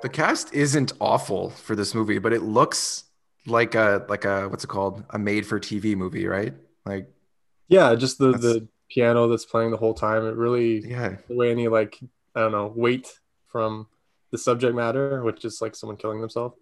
The 0.00 0.08
cast 0.08 0.54
isn't 0.54 0.92
awful 1.00 1.50
for 1.50 1.74
this 1.74 1.92
movie, 1.92 2.18
but 2.18 2.32
it 2.32 2.42
looks 2.42 3.04
like 3.46 3.74
a 3.74 4.06
like 4.08 4.24
a 4.24 4.48
what's 4.48 4.62
it 4.62 4.68
called? 4.68 5.04
A 5.10 5.18
made 5.18 5.44
for 5.44 5.58
TV 5.58 5.96
movie, 5.96 6.26
right? 6.26 6.54
Like 6.88 7.10
Yeah, 7.68 7.94
just 7.94 8.18
the 8.18 8.32
That's- 8.32 8.42
the 8.42 8.68
piano 8.88 9.28
that's 9.28 9.44
playing 9.44 9.70
the 9.70 9.76
whole 9.76 9.94
time. 9.94 10.26
It 10.26 10.34
really 10.34 10.80
yeah. 10.86 11.16
the 11.28 11.36
way 11.36 11.50
any 11.50 11.68
like 11.68 11.98
I 12.34 12.40
don't 12.40 12.52
know 12.52 12.72
weight 12.74 13.08
from 13.46 13.86
the 14.30 14.38
subject 14.38 14.74
matter, 14.74 15.22
which 15.22 15.44
is 15.44 15.60
like 15.60 15.74
someone 15.74 15.96
killing 15.96 16.20
themselves. 16.20 16.56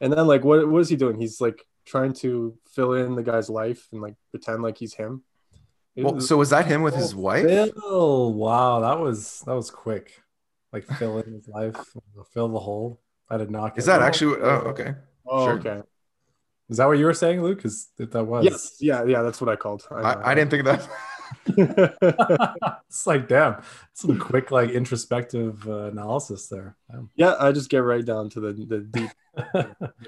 And 0.00 0.12
then 0.12 0.26
like 0.26 0.44
what 0.44 0.68
what 0.68 0.80
is 0.80 0.88
he 0.88 0.96
doing? 0.96 1.20
He's 1.20 1.40
like 1.40 1.66
trying 1.84 2.12
to 2.14 2.56
fill 2.74 2.94
in 2.94 3.14
the 3.14 3.22
guy's 3.22 3.48
life 3.48 3.88
and 3.92 4.02
like 4.02 4.14
pretend 4.30 4.62
like 4.62 4.78
he's 4.78 4.94
him. 4.94 5.22
Well, 5.96 6.14
was- 6.14 6.28
so 6.28 6.36
was 6.36 6.50
that 6.50 6.66
him 6.66 6.82
with 6.82 6.94
oh, 6.94 6.98
his 6.98 7.14
wife? 7.14 7.46
Phil, 7.46 8.34
wow, 8.34 8.80
that 8.80 8.98
was 8.98 9.40
that 9.46 9.54
was 9.54 9.70
quick. 9.70 10.22
Like 10.72 10.84
fill 10.84 11.18
in 11.20 11.32
his 11.32 11.48
life, 11.48 11.76
fill 12.34 12.48
the 12.48 12.58
hole. 12.58 13.00
I 13.30 13.38
did 13.38 13.50
not. 13.50 13.78
Is 13.78 13.86
that 13.86 14.02
actually? 14.02 14.40
Oh, 14.42 14.72
okay. 14.72 14.94
oh, 15.26 15.46
sure. 15.46 15.58
okay. 15.58 15.82
Is 16.68 16.78
that 16.78 16.86
what 16.86 16.98
you 16.98 17.04
were 17.04 17.14
saying, 17.14 17.42
Luke? 17.42 17.64
Is 17.64 17.88
that 17.96 18.10
that 18.12 18.24
was? 18.24 18.44
Yes, 18.44 18.76
yeah, 18.80 19.04
yeah, 19.04 19.22
that's 19.22 19.40
what 19.40 19.48
I 19.50 19.56
called. 19.56 19.86
know. 19.90 19.98
I, 19.98 20.32
I 20.32 20.34
didn't 20.34 20.50
think 20.50 20.64
that. 20.64 20.88
it's 22.88 23.06
like 23.06 23.28
damn, 23.28 23.62
some 23.92 24.18
quick 24.18 24.50
like 24.50 24.70
introspective 24.70 25.66
uh, 25.68 25.84
analysis 25.90 26.48
there. 26.48 26.76
Damn. 26.90 27.10
yeah, 27.16 27.34
I 27.38 27.52
just 27.52 27.68
get 27.70 27.78
right 27.78 28.04
down 28.04 28.30
to 28.30 28.40
the 28.40 28.52
the 28.52 28.78
deep. 28.80 29.10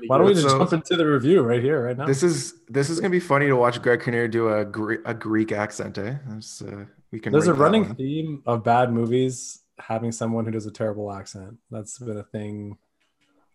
Why 0.06 0.18
don't 0.18 0.26
we 0.26 0.34
just 0.34 0.48
So- 0.48 0.58
jump 0.58 0.72
into 0.72 0.96
the 0.96 1.06
review 1.06 1.42
right 1.42 1.62
here, 1.62 1.84
right 1.84 1.96
now? 1.96 2.06
This 2.06 2.22
is 2.22 2.54
this 2.68 2.90
is 2.90 3.00
gonna 3.00 3.10
be 3.10 3.20
funny 3.20 3.46
to 3.46 3.56
watch 3.56 3.80
Greg 3.82 4.02
Kinnear 4.02 4.28
do 4.28 4.48
a 4.52 4.64
Gre- 4.64 5.04
a 5.04 5.14
Greek 5.14 5.52
accent. 5.52 5.98
Eh? 5.98 6.14
There's, 6.26 6.62
uh, 6.62 6.84
we 7.12 7.20
can. 7.20 7.32
There's 7.32 7.48
a 7.48 7.54
running 7.54 7.84
one. 7.84 7.94
theme 7.96 8.42
of 8.46 8.64
bad 8.64 8.92
movies 8.92 9.60
having 9.78 10.10
someone 10.12 10.44
who 10.44 10.50
does 10.50 10.66
a 10.66 10.72
terrible 10.72 11.12
accent. 11.12 11.56
That's 11.70 11.98
been 11.98 12.18
a 12.18 12.24
thing 12.24 12.78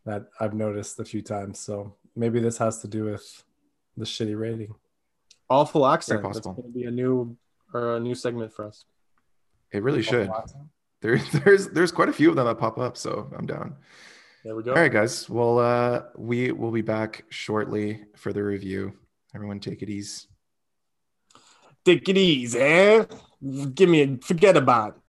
that 0.06 0.28
I've 0.40 0.54
noticed 0.54 1.00
a 1.00 1.06
few 1.06 1.22
times. 1.22 1.60
So 1.60 1.96
maybe 2.15 2.39
this 2.39 2.58
has 2.58 2.79
to 2.82 2.88
do 2.88 3.05
with 3.05 3.43
the 3.98 4.05
shitty 4.05 4.38
rating. 4.39 4.74
Awful 5.50 5.86
accent. 5.86 6.22
That's 6.24 6.39
possible. 6.39 6.53
going 6.62 6.74
to 6.74 6.79
be 6.79 6.86
a 6.86 6.91
new 6.91 7.38
or 7.74 7.96
a 7.98 8.00
new 8.00 8.15
segment 8.15 8.53
for 8.53 8.65
us. 8.65 8.86
It 9.72 9.84
really 9.84 10.00
Oh, 10.00 10.01
should. 10.01 10.32
There, 11.01 11.17
there's 11.43 11.67
there's 11.70 11.91
quite 11.91 12.10
a 12.10 12.13
few 12.13 12.29
of 12.29 12.36
them 12.36 12.46
that 12.46 12.58
pop 12.58 12.77
up, 12.77 12.96
so 12.98 13.29
I'm 13.38 13.46
down. 13.46 13.75
There 14.43 14.55
we 14.55 14.63
go. 14.63 14.72
All 14.72 14.77
right, 14.79 14.91
guys. 14.91 15.29
Well, 15.29 15.60
uh, 15.60 16.03
we 16.17 16.51
will 16.51 16.72
be 16.72 16.82
back 16.82 17.24
shortly 17.29 18.01
for 18.15 18.34
the 18.34 18.43
review. 18.43 18.93
Everyone, 19.36 19.60
take 19.60 19.82
it 19.82 19.89
easy. 19.89 20.27
Take 21.86 22.08
it 22.08 22.17
easy, 22.17 22.60
eh? 22.60 23.05
Give 23.74 23.89
me 23.89 24.01
a 24.03 24.17
forget 24.17 24.55
about. 24.55 24.96
it. 24.96 25.01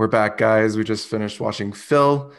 We're 0.00 0.06
back, 0.06 0.38
guys. 0.38 0.78
We 0.78 0.84
just 0.84 1.08
finished 1.08 1.40
watching 1.40 1.74
Phil, 1.74 2.32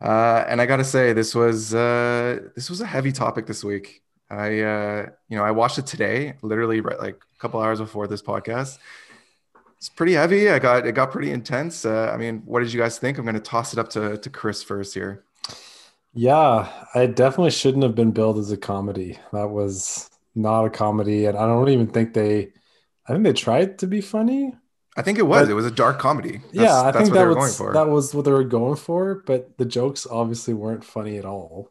uh, 0.00 0.44
and 0.46 0.60
I 0.60 0.66
gotta 0.66 0.84
say, 0.84 1.12
this 1.12 1.34
was 1.34 1.74
uh, 1.74 2.38
this 2.54 2.70
was 2.70 2.80
a 2.80 2.86
heavy 2.86 3.10
topic 3.10 3.44
this 3.44 3.64
week. 3.64 4.04
I, 4.30 4.60
uh, 4.60 5.06
you 5.28 5.36
know, 5.36 5.42
I 5.42 5.50
watched 5.50 5.78
it 5.78 5.86
today, 5.86 6.34
literally 6.42 6.80
right, 6.80 6.96
like 6.96 7.16
a 7.16 7.38
couple 7.40 7.60
hours 7.60 7.80
before 7.80 8.06
this 8.06 8.22
podcast. 8.22 8.78
It's 9.78 9.88
pretty 9.88 10.12
heavy. 10.12 10.48
I 10.48 10.60
got 10.60 10.86
it 10.86 10.92
got 10.92 11.10
pretty 11.10 11.32
intense. 11.32 11.84
Uh, 11.84 12.08
I 12.14 12.16
mean, 12.16 12.42
what 12.44 12.60
did 12.60 12.72
you 12.72 12.78
guys 12.78 13.00
think? 13.00 13.18
I'm 13.18 13.24
gonna 13.24 13.40
toss 13.40 13.72
it 13.72 13.80
up 13.80 13.90
to 13.90 14.16
to 14.16 14.30
Chris 14.30 14.62
first 14.62 14.94
here. 14.94 15.24
Yeah, 16.14 16.68
I 16.94 17.06
definitely 17.06 17.50
shouldn't 17.50 17.82
have 17.82 17.96
been 17.96 18.12
billed 18.12 18.38
as 18.38 18.52
a 18.52 18.56
comedy. 18.56 19.18
That 19.32 19.50
was 19.50 20.08
not 20.36 20.66
a 20.66 20.70
comedy, 20.70 21.26
and 21.26 21.36
I 21.36 21.46
don't 21.46 21.68
even 21.68 21.88
think 21.88 22.14
they. 22.14 22.52
I 23.08 23.12
think 23.12 23.24
they 23.24 23.32
tried 23.32 23.80
to 23.80 23.88
be 23.88 24.02
funny. 24.02 24.54
I 24.98 25.02
think 25.02 25.18
it 25.18 25.22
was. 25.26 25.44
But- 25.46 25.50
it 25.50 25.54
was 25.54 25.64
a 25.66 25.70
dark 25.70 25.98
comedy. 25.98 26.38
That's, 26.52 26.54
yeah, 26.54 26.80
I 26.82 26.92
think 26.92 26.94
what 26.94 27.04
that 27.04 27.12
they 27.14 27.24
were 27.24 27.28
was 27.28 27.36
going 27.36 27.52
for. 27.52 27.72
that 27.72 27.88
was 27.88 28.14
what 28.14 28.24
they 28.24 28.30
were 28.32 28.44
going 28.44 28.76
for. 28.76 29.22
But 29.26 29.56
the 29.56 29.64
jokes 29.64 30.06
obviously 30.10 30.52
weren't 30.54 30.84
funny 30.84 31.16
at 31.18 31.24
all. 31.24 31.70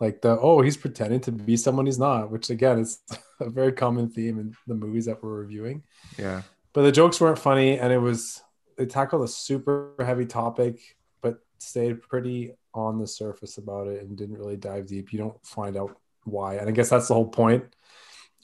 Like 0.00 0.20
the 0.22 0.36
oh, 0.40 0.62
he's 0.62 0.76
pretending 0.76 1.20
to 1.20 1.32
be 1.32 1.56
someone 1.56 1.86
he's 1.86 1.98
not, 1.98 2.30
which 2.30 2.50
again 2.50 2.78
is 2.80 2.98
a 3.40 3.48
very 3.50 3.72
common 3.72 4.08
theme 4.08 4.38
in 4.40 4.56
the 4.66 4.74
movies 4.74 5.04
that 5.06 5.22
we're 5.22 5.38
reviewing. 5.40 5.84
yeah. 6.18 6.42
But 6.72 6.82
the 6.82 6.92
jokes 6.92 7.20
weren't 7.20 7.38
funny, 7.38 7.78
and 7.78 7.92
it 7.92 7.98
was 7.98 8.40
they 8.78 8.86
tackled 8.86 9.22
a 9.22 9.28
super 9.28 9.92
heavy 10.00 10.24
topic, 10.26 10.80
but 11.20 11.40
stayed 11.58 12.00
pretty 12.02 12.54
on 12.74 12.98
the 12.98 13.06
surface 13.06 13.58
about 13.58 13.86
it 13.86 14.00
and 14.02 14.16
didn't 14.16 14.38
really 14.38 14.56
dive 14.56 14.86
deep. 14.86 15.12
You 15.12 15.18
don't 15.18 15.46
find 15.46 15.76
out 15.76 15.94
why, 16.24 16.54
and 16.56 16.68
I 16.68 16.72
guess 16.72 16.88
that's 16.88 17.08
the 17.08 17.14
whole 17.14 17.28
point. 17.28 17.64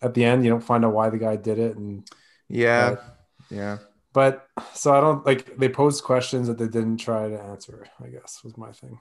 At 0.03 0.13
the 0.15 0.25
end, 0.27 0.45
you 0.45 0.51
don't 0.51 0.61
find 0.63 0.85
out 0.85 0.93
why 0.93 1.09
the 1.11 1.19
guy 1.19 1.37
did 1.37 1.59
it, 1.59 1.77
and 1.79 2.07
Yeah. 2.49 2.91
but- 2.91 3.15
Yeah. 3.51 3.79
But 4.19 4.49
so 4.75 4.93
I 4.93 5.01
don't 5.01 5.25
like 5.25 5.57
they 5.59 5.69
posed 5.69 6.03
questions 6.03 6.49
that 6.49 6.59
they 6.59 6.67
didn't 6.67 6.97
try 6.97 7.29
to 7.29 7.41
answer. 7.41 7.87
I 8.05 8.09
guess 8.09 8.41
was 8.43 8.57
my 8.57 8.73
thing. 8.73 8.99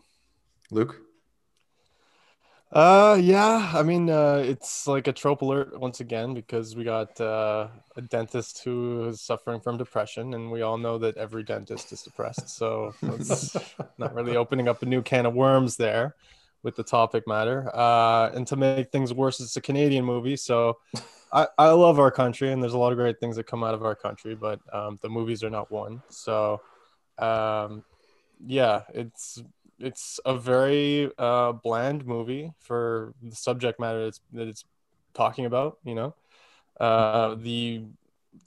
Luke. 0.69 1.01
Uh, 2.71 3.17
yeah. 3.19 3.71
I 3.73 3.81
mean, 3.81 4.11
uh, 4.11 4.43
it's 4.45 4.85
like 4.85 5.07
a 5.07 5.11
trope 5.11 5.41
alert 5.41 5.79
once 5.79 6.01
again 6.01 6.35
because 6.35 6.75
we 6.75 6.83
got 6.83 7.19
uh, 7.19 7.69
a 7.95 8.01
dentist 8.03 8.63
who 8.63 9.07
is 9.07 9.19
suffering 9.19 9.59
from 9.59 9.75
depression, 9.79 10.35
and 10.35 10.51
we 10.51 10.61
all 10.61 10.77
know 10.77 10.99
that 10.99 11.17
every 11.17 11.41
dentist 11.41 11.91
is 11.91 12.03
depressed. 12.03 12.49
So 12.49 12.93
it's 13.01 13.57
not 13.97 14.13
really 14.13 14.35
opening 14.37 14.67
up 14.67 14.83
a 14.83 14.85
new 14.85 15.01
can 15.01 15.25
of 15.25 15.33
worms 15.33 15.77
there 15.77 16.13
with 16.61 16.75
the 16.75 16.83
topic 16.83 17.27
matter. 17.27 17.75
Uh, 17.75 18.29
and 18.35 18.45
to 18.45 18.55
make 18.55 18.91
things 18.91 19.11
worse, 19.15 19.39
it's 19.39 19.57
a 19.57 19.61
Canadian 19.61 20.05
movie, 20.05 20.35
so 20.35 20.77
I, 21.31 21.47
I 21.57 21.69
love 21.71 21.99
our 21.99 22.11
country, 22.11 22.51
and 22.51 22.61
there's 22.61 22.73
a 22.73 22.77
lot 22.77 22.91
of 22.91 22.97
great 22.97 23.19
things 23.19 23.35
that 23.35 23.45
come 23.45 23.63
out 23.63 23.73
of 23.73 23.83
our 23.83 23.95
country, 23.95 24.35
but 24.35 24.59
um, 24.73 24.97
the 25.01 25.09
movies 25.09 25.43
are 25.43 25.49
not 25.49 25.71
one. 25.71 26.01
So, 26.09 26.61
um, 27.17 27.83
yeah, 28.45 28.83
it's 28.93 29.41
it's 29.79 30.19
a 30.25 30.37
very 30.37 31.11
uh, 31.17 31.53
bland 31.53 32.05
movie 32.05 32.53
for 32.59 33.13
the 33.21 33.35
subject 33.35 33.79
matter 33.79 34.05
that's, 34.05 34.21
that 34.33 34.47
it's 34.47 34.65
talking 35.13 35.45
about. 35.45 35.79
You 35.83 35.95
know, 35.95 36.15
uh, 36.79 37.35
the 37.35 37.85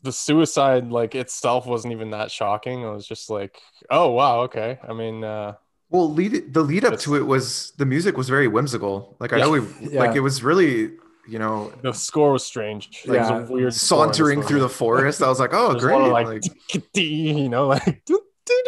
the 0.02 0.12
suicide 0.12 0.90
like 0.90 1.14
itself 1.14 1.66
wasn't 1.66 1.92
even 1.92 2.10
that 2.10 2.30
shocking. 2.30 2.82
It 2.82 2.90
was 2.90 3.06
just 3.06 3.30
like, 3.30 3.60
oh 3.90 4.10
wow, 4.12 4.40
okay. 4.42 4.78
I 4.88 4.92
mean, 4.94 5.24
uh, 5.24 5.54
Well, 5.90 6.10
lead 6.12 6.52
the 6.54 6.62
lead 6.62 6.84
up 6.84 6.98
to 7.00 7.16
it 7.16 7.26
was 7.26 7.72
the 7.76 7.86
music 7.86 8.16
was 8.16 8.28
very 8.28 8.46
whimsical. 8.48 9.16
Like 9.18 9.32
I 9.32 9.38
know 9.40 9.50
we 9.50 9.60
like 9.96 10.14
it 10.14 10.20
was 10.20 10.42
really 10.42 10.92
you 11.30 11.38
know 11.38 11.72
the 11.82 11.92
score 11.92 12.32
was 12.32 12.44
strange. 12.44 13.04
Like, 13.06 13.18
it 13.18 13.20
was 13.20 13.30
a 13.30 13.52
weird 13.52 13.74
score 13.74 14.04
in 14.04 14.08
the 14.08 14.14
sauntering 14.14 14.42
through 14.42 14.60
the 14.60 14.68
forest. 14.68 15.22
I 15.22 15.28
was 15.28 15.40
like, 15.40 15.50
oh 15.52 15.70
There's 15.72 15.84
great. 15.84 16.00
of, 16.00 16.12
like, 16.12 16.26
like, 16.26 16.42
you 16.94 17.48
know, 17.48 17.68
like, 17.68 17.84
doo, 18.04 18.20
doo, 18.44 18.62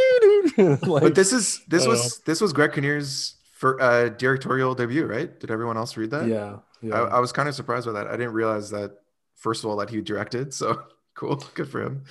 doo, 0.57 0.77
doo. 0.77 0.91
like 0.91 1.03
but 1.03 1.15
this 1.15 1.33
is 1.33 1.61
this 1.69 1.83
I 1.83 1.87
don't 1.87 1.95
was 1.95 2.19
this 2.21 2.41
was 2.41 2.53
Greg 2.53 2.73
Kinnear's 2.73 3.37
for 3.53 3.81
uh, 3.81 4.09
directorial 4.11 4.75
debut, 4.75 5.07
right? 5.07 5.39
Did 5.39 5.51
everyone 5.51 5.77
else 5.77 5.97
read 5.97 6.11
that? 6.11 6.27
Yeah, 6.27 6.59
yeah. 6.81 6.95
I, 6.95 7.17
I 7.17 7.19
was 7.21 7.33
kind 7.33 7.49
of 7.49 7.55
surprised 7.55 7.87
by 7.87 7.93
that. 7.93 8.07
I 8.07 8.13
didn't 8.13 8.33
realize 8.33 8.71
that 8.71 8.93
first 9.35 9.65
of 9.65 9.71
all 9.71 9.77
that 9.77 9.91
he 9.91 10.01
directed. 10.01 10.55
So 10.55 10.83
cool, 11.15 11.37
good 11.55 11.69
for 11.69 11.83
him. 11.83 12.05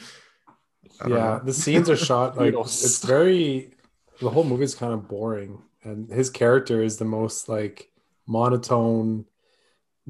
I 1.01 1.07
yeah, 1.07 1.15
know. 1.15 1.41
the 1.43 1.53
scenes 1.53 1.89
are 1.89 1.97
shot 1.97 2.37
like 2.37 2.53
it's 2.53 3.03
very. 3.03 3.73
The 4.19 4.29
whole 4.29 4.43
movie 4.43 4.65
is 4.65 4.75
kind 4.75 4.93
of 4.93 5.07
boring, 5.07 5.61
and 5.83 6.11
his 6.11 6.29
character 6.29 6.83
is 6.83 6.97
the 6.97 7.05
most 7.05 7.49
like 7.49 7.91
monotone. 8.27 9.25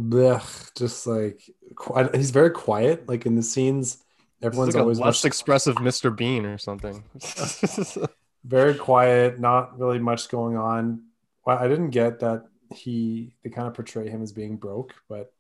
Blech, 0.10 0.76
just 0.78 1.06
like 1.08 1.42
qui- 1.76 2.10
he's 2.14 2.32
very 2.32 2.50
quiet. 2.52 3.08
Like 3.08 3.26
in 3.26 3.36
the 3.36 3.44
scenes, 3.44 3.98
everyone's 4.42 4.74
like 4.76 4.82
always 4.82 5.00
less 5.00 5.24
much, 5.24 5.26
expressive 5.26 5.76
Mr. 5.76 6.16
Bean 6.16 6.46
or 6.46 6.58
something. 6.58 7.04
very 8.46 8.76
quiet. 8.76 9.40
Not 9.40 9.80
really 9.80 10.00
much 10.00 10.30
going 10.30 10.58
on. 10.58 11.04
I 11.46 11.68
didn't 11.68 11.90
get 11.90 12.20
that 12.20 12.46
he 12.74 13.34
they 13.44 13.50
kind 13.50 13.68
of 13.68 13.74
portray 13.74 14.08
him 14.10 14.22
as 14.22 14.32
being 14.32 14.56
broke, 14.58 14.94
but 15.10 15.34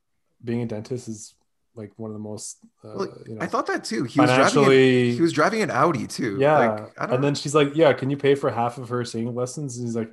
being 0.43 0.61
a 0.61 0.65
dentist 0.65 1.07
is 1.07 1.35
like 1.75 1.91
one 1.97 2.09
of 2.09 2.13
the 2.13 2.19
most. 2.19 2.57
Uh, 2.83 2.93
Well, 2.95 3.17
you 3.27 3.35
know, 3.35 3.41
I 3.41 3.47
thought 3.47 3.67
that 3.67 3.83
too. 3.85 4.03
He 4.03 4.19
was 4.19 4.29
driving. 4.29 4.45
financially- 4.53 5.09
An, 5.11 5.15
he 5.15 5.21
was 5.21 5.31
driving 5.31 5.61
an 5.61 5.71
Audi 5.71 6.07
too. 6.07 6.37
Yeah. 6.39 6.57
Like, 6.57 6.99
I 6.99 7.05
don't 7.05 7.15
and 7.15 7.23
then 7.23 7.35
she's 7.35 7.55
like, 7.55 7.75
Yeah, 7.75 7.93
can 7.93 8.09
you 8.09 8.17
pay 8.17 8.35
for 8.35 8.49
half 8.49 8.77
of 8.77 8.89
her 8.89 9.05
singing 9.05 9.33
lessons? 9.35 9.77
And 9.77 9.87
he's 9.87 9.95
like, 9.95 10.11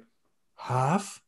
Half? 0.57 1.21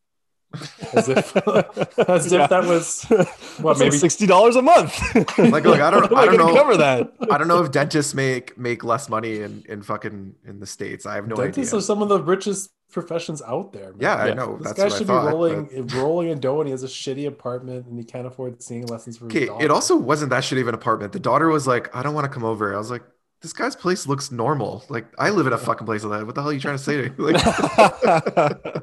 As 0.93 1.09
if 1.09 1.37
as 2.09 2.33
Yeah. 2.33 2.45
if 2.45 2.51
that 2.51 2.65
was 2.67 3.05
what 3.09 3.19
That's 3.19 3.63
like 3.63 3.79
maybe 3.79 3.97
sixty 3.99 4.27
dollars 4.27 4.57
a 4.57 4.63
month. 4.63 4.99
like 5.39 5.65
look, 5.65 5.81
I 5.81 5.91
don't, 5.91 6.11
How 6.13 6.17
I 6.17 6.27
don't 6.27 6.37
gonna 6.39 6.53
know. 6.53 6.59
cover 6.59 6.77
that. 6.77 7.13
I 7.31 7.39
don't 7.39 7.47
know 7.49 7.63
if 7.63 7.71
dentists 7.71 8.15
make 8.15 8.59
make 8.59 8.83
less 8.83 9.09
money 9.09 9.41
in 9.41 9.65
in 9.69 9.83
fucking 9.83 10.35
in 10.45 10.59
the 10.61 10.67
states. 10.67 11.07
I 11.07 11.15
have 11.15 11.29
no 11.29 11.37
dentists 11.37 11.41
idea. 11.41 11.53
Dentists 11.71 11.75
are 11.75 11.81
some 11.87 12.03
of 12.03 12.09
the 12.09 12.21
richest 12.23 12.71
professions 12.91 13.41
out 13.43 13.73
there. 13.73 13.91
man. 13.93 14.01
Yeah, 14.01 14.17
I 14.17 14.35
know. 14.35 14.57
This 14.57 14.67
That's 14.67 14.77
guy 14.79 14.85
what 14.87 14.93
I 14.93 14.99
should 14.99 15.07
thought. 15.07 15.21
be 15.21 15.27
but- 15.27 15.33
rolling 15.33 15.87
rolling 15.95 16.29
in 16.31 16.41
dough 16.41 16.59
and 16.61 16.67
he 16.67 16.73
has 16.73 16.83
a 16.83 16.89
shitty 16.89 17.29
apartment 17.29 17.87
and 17.87 17.97
he 17.97 18.05
can't 18.05 18.27
afford 18.27 18.61
singing 18.61 18.87
lessons 18.87 19.19
for 19.19 19.27
his 19.31 19.49
Okay, 19.49 19.65
it 19.65 19.71
also 19.71 19.95
wasn't 19.97 20.31
that 20.31 20.43
shitty 20.43 20.63
of 20.63 20.67
an 20.69 20.75
apartment. 20.75 21.13
The 21.13 21.21
daughter 21.21 21.49
was 21.49 21.69
like, 21.69 21.95
"I 21.95 22.03
don't 22.03 22.15
want 22.15 22.25
to 22.25 22.29
come 22.33 22.43
over." 22.45 22.75
I 22.75 22.79
was 22.79 22.91
like, 22.91 23.03
"This 23.43 23.53
guy's 23.53 23.77
place 23.77 24.09
looks 24.09 24.33
normal. 24.33 24.83
Like, 24.89 25.07
I 25.17 25.31
live 25.31 25.47
in 25.47 25.53
a 25.53 25.59
fucking 25.59 25.87
place 25.87 26.03
like 26.03 26.19
that. 26.19 26.27
What 26.27 26.35
the 26.35 26.41
hell 26.43 26.51
are 26.51 26.53
you 26.53 26.59
trying 26.59 26.77
to 26.77 26.83
say 26.83 26.97
to 26.97 27.11
me?" 27.11 27.15
Like, 27.33 28.83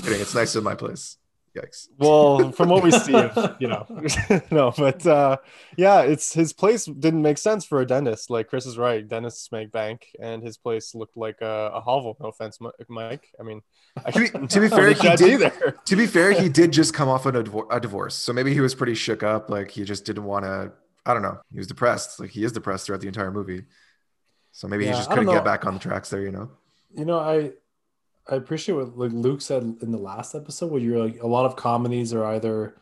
kidding. 0.00 0.20
It's 0.20 0.34
nice 0.34 0.54
in 0.56 0.64
my 0.64 0.74
place. 0.74 1.16
Yikes. 1.56 1.88
well, 1.98 2.50
from 2.52 2.70
what 2.70 2.82
we 2.82 2.90
see, 2.90 3.14
of, 3.14 3.56
you 3.60 3.68
know, 3.68 3.86
no, 4.50 4.72
but 4.74 5.06
uh, 5.06 5.36
yeah, 5.76 6.00
it's 6.00 6.32
his 6.32 6.54
place 6.54 6.86
didn't 6.86 7.20
make 7.20 7.36
sense 7.36 7.66
for 7.66 7.82
a 7.82 7.86
dentist. 7.86 8.30
Like 8.30 8.48
Chris 8.48 8.64
is 8.64 8.78
right, 8.78 9.06
dentists 9.06 9.52
make 9.52 9.70
bank, 9.70 10.08
and 10.18 10.42
his 10.42 10.56
place 10.56 10.94
looked 10.94 11.14
like 11.14 11.42
a, 11.42 11.72
a 11.74 11.80
hovel. 11.80 12.16
No 12.20 12.28
offense, 12.28 12.58
Mike. 12.88 13.28
I 13.38 13.42
mean, 13.42 13.60
I 14.02 14.12
To 14.12 14.20
be, 14.20 14.46
to 14.46 14.60
be 14.60 14.68
fair, 14.68 14.94
he 14.94 15.16
did. 15.16 15.42
either. 15.42 15.76
To 15.84 15.96
be 15.96 16.06
fair, 16.06 16.32
he 16.32 16.48
did 16.48 16.72
just 16.72 16.94
come 16.94 17.10
off 17.10 17.26
a, 17.26 17.38
a 17.70 17.80
divorce, 17.80 18.14
so 18.14 18.32
maybe 18.32 18.54
he 18.54 18.60
was 18.60 18.74
pretty 18.74 18.94
shook 18.94 19.22
up. 19.22 19.50
Like 19.50 19.70
he 19.70 19.84
just 19.84 20.06
didn't 20.06 20.24
want 20.24 20.46
to. 20.46 20.72
I 21.04 21.12
don't 21.12 21.22
know. 21.22 21.38
He 21.52 21.58
was 21.58 21.66
depressed. 21.66 22.18
Like 22.18 22.30
he 22.30 22.44
is 22.44 22.52
depressed 22.52 22.86
throughout 22.86 23.02
the 23.02 23.08
entire 23.08 23.30
movie. 23.30 23.64
So 24.52 24.68
maybe 24.68 24.84
Yeah, 24.84 24.92
he 24.92 24.96
just 24.96 25.10
couldn't 25.10 25.26
get 25.26 25.44
back 25.44 25.66
on 25.66 25.74
the 25.74 25.80
tracks 25.80 26.08
there. 26.08 26.22
You 26.22 26.32
know. 26.32 26.50
you 26.96 27.04
know, 27.04 27.18
I 27.18 27.52
I 28.28 28.36
appreciate 28.36 28.74
what 28.74 28.96
like 28.96 29.12
Luke 29.12 29.40
said 29.40 29.62
in 29.82 29.90
the 29.90 29.98
last 29.98 30.34
episode 30.34 30.70
where 30.70 30.80
you're 30.80 31.04
like 31.04 31.22
a 31.22 31.26
lot 31.26 31.44
of 31.46 31.56
comedies 31.56 32.12
are 32.12 32.24
either 32.24 32.76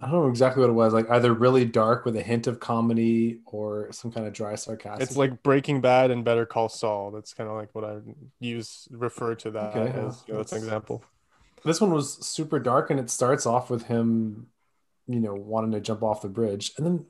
I 0.00 0.06
don't 0.10 0.22
know 0.22 0.28
exactly 0.28 0.60
what 0.60 0.70
it 0.70 0.72
was, 0.72 0.92
like 0.92 1.08
either 1.10 1.32
really 1.32 1.64
dark 1.64 2.04
with 2.04 2.16
a 2.16 2.22
hint 2.22 2.48
of 2.48 2.58
comedy 2.58 3.40
or 3.46 3.92
some 3.92 4.10
kind 4.10 4.26
of 4.26 4.32
dry 4.32 4.56
sarcasm. 4.56 5.00
It's 5.02 5.16
like 5.16 5.42
Breaking 5.44 5.80
Bad 5.80 6.10
and 6.10 6.24
Better 6.24 6.44
Call 6.44 6.68
Saul. 6.68 7.12
That's 7.12 7.34
kind 7.34 7.48
of 7.48 7.56
like 7.56 7.72
what 7.74 7.84
I 7.84 7.98
use 8.40 8.88
refer 8.90 9.36
to 9.36 9.50
that 9.52 9.76
Okay, 9.76 9.92
yeah. 9.96 10.06
as. 10.08 10.24
You 10.26 10.34
know, 10.34 10.38
that's 10.40 10.52
an 10.52 10.58
example. 10.58 11.04
this 11.64 11.80
one 11.80 11.92
was 11.92 12.14
super 12.26 12.58
dark 12.58 12.90
and 12.90 12.98
it 12.98 13.10
starts 13.10 13.46
off 13.46 13.70
with 13.70 13.84
him, 13.86 14.48
you 15.06 15.20
know, 15.20 15.34
wanting 15.34 15.72
to 15.72 15.80
jump 15.80 16.02
off 16.02 16.22
the 16.22 16.28
bridge. 16.28 16.72
And 16.76 16.86
then 16.86 17.06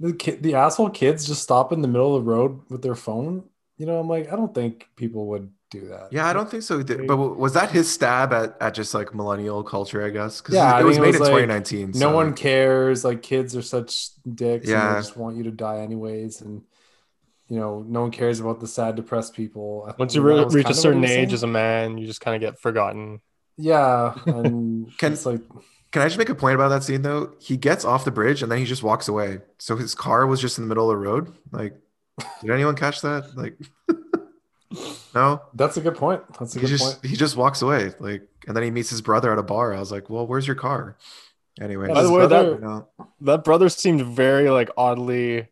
the 0.00 0.12
kid 0.12 0.42
the 0.42 0.54
asshole 0.54 0.90
kids 0.90 1.26
just 1.26 1.42
stop 1.42 1.72
in 1.72 1.80
the 1.80 1.88
middle 1.88 2.14
of 2.16 2.24
the 2.24 2.30
road 2.30 2.60
with 2.68 2.82
their 2.82 2.94
phone. 2.94 3.44
You 3.78 3.86
know, 3.86 3.98
I'm 3.98 4.08
like, 4.08 4.30
I 4.32 4.36
don't 4.36 4.54
think 4.54 4.88
people 4.96 5.26
would 5.28 5.50
do 5.80 5.88
that. 5.88 6.08
Yeah, 6.12 6.26
I 6.26 6.32
don't 6.32 6.50
think 6.50 6.62
so. 6.62 6.82
But 6.82 7.16
was 7.16 7.52
that 7.54 7.70
his 7.70 7.90
stab 7.90 8.32
at, 8.32 8.56
at 8.60 8.74
just 8.74 8.94
like 8.94 9.14
millennial 9.14 9.62
culture? 9.62 10.04
I 10.04 10.10
guess 10.10 10.40
because 10.40 10.54
Yeah, 10.54 10.70
it 10.76 10.80
I 10.80 10.82
was 10.84 10.96
mean, 10.98 11.02
made 11.06 11.14
in 11.16 11.20
like, 11.20 11.28
2019. 11.30 11.90
No 11.92 11.98
so- 12.10 12.14
one 12.14 12.34
cares. 12.34 13.04
Like 13.04 13.22
kids 13.22 13.54
are 13.56 13.62
such 13.62 14.10
dicks. 14.24 14.68
Yeah, 14.68 14.86
and 14.88 14.96
they 14.96 15.00
just 15.00 15.16
want 15.16 15.36
you 15.36 15.44
to 15.44 15.50
die 15.50 15.78
anyways. 15.80 16.40
And 16.40 16.62
you 17.48 17.58
know, 17.58 17.84
no 17.86 18.00
one 18.02 18.10
cares 18.10 18.40
about 18.40 18.60
the 18.60 18.66
sad, 18.66 18.96
depressed 18.96 19.34
people. 19.34 19.82
I 19.86 19.94
Once 19.98 20.14
think 20.14 20.24
you 20.24 20.28
re- 20.28 20.44
reach 20.48 20.70
a 20.70 20.74
certain 20.74 21.04
age 21.04 21.32
as 21.32 21.42
a 21.42 21.46
man, 21.46 21.98
you 21.98 22.06
just 22.06 22.20
kind 22.22 22.34
of 22.34 22.40
get 22.40 22.58
forgotten. 22.58 23.20
yeah, 23.56 24.14
and 24.26 24.96
Can- 24.98 25.12
it's 25.12 25.26
like 25.26 25.42
Can 25.92 26.00
I 26.02 26.06
just 26.06 26.16
make 26.18 26.30
a 26.30 26.34
point 26.34 26.54
about 26.54 26.70
that 26.70 26.82
scene 26.84 27.02
though? 27.02 27.34
He 27.40 27.56
gets 27.56 27.84
off 27.84 28.04
the 28.04 28.10
bridge 28.10 28.42
and 28.42 28.50
then 28.50 28.58
he 28.58 28.64
just 28.64 28.82
walks 28.82 29.08
away. 29.08 29.40
So 29.58 29.76
his 29.76 29.94
car 29.94 30.26
was 30.26 30.40
just 30.40 30.56
in 30.58 30.64
the 30.64 30.68
middle 30.68 30.90
of 30.90 30.94
the 30.98 31.04
road. 31.06 31.32
Like, 31.52 31.74
did 32.40 32.50
anyone 32.50 32.76
catch 32.76 33.02
that? 33.02 33.36
Like, 33.36 33.58
no. 35.14 35.42
that's 35.54 35.76
a 35.76 35.80
good 35.80 35.94
point. 35.96 36.22
That's 36.38 36.54
a 36.56 36.58
He 36.60 36.66
good 36.66 36.70
just 36.78 37.00
point. 37.02 37.10
he 37.10 37.16
just 37.16 37.36
walks 37.36 37.62
away. 37.62 37.92
Like, 38.00 38.22
and 38.46 38.56
then 38.56 38.62
he 38.64 38.70
meets 38.70 38.90
his 38.90 39.00
brother 39.02 39.32
at 39.32 39.38
a 39.38 39.42
bar. 39.42 39.72
I 39.74 39.78
was 39.80 39.92
like, 39.92 40.10
well, 40.10 40.26
where's 40.26 40.46
your 40.46 40.56
car? 40.56 40.96
Anyway, 41.60 41.88
By 41.88 42.02
the 42.02 42.10
way, 42.10 42.26
brother- 42.26 42.50
that 42.50 42.54
you 42.56 42.60
know, 42.66 42.88
that 43.20 43.44
brother 43.44 43.68
seemed 43.68 44.02
very 44.04 44.50
like 44.50 44.70
oddly 44.76 45.48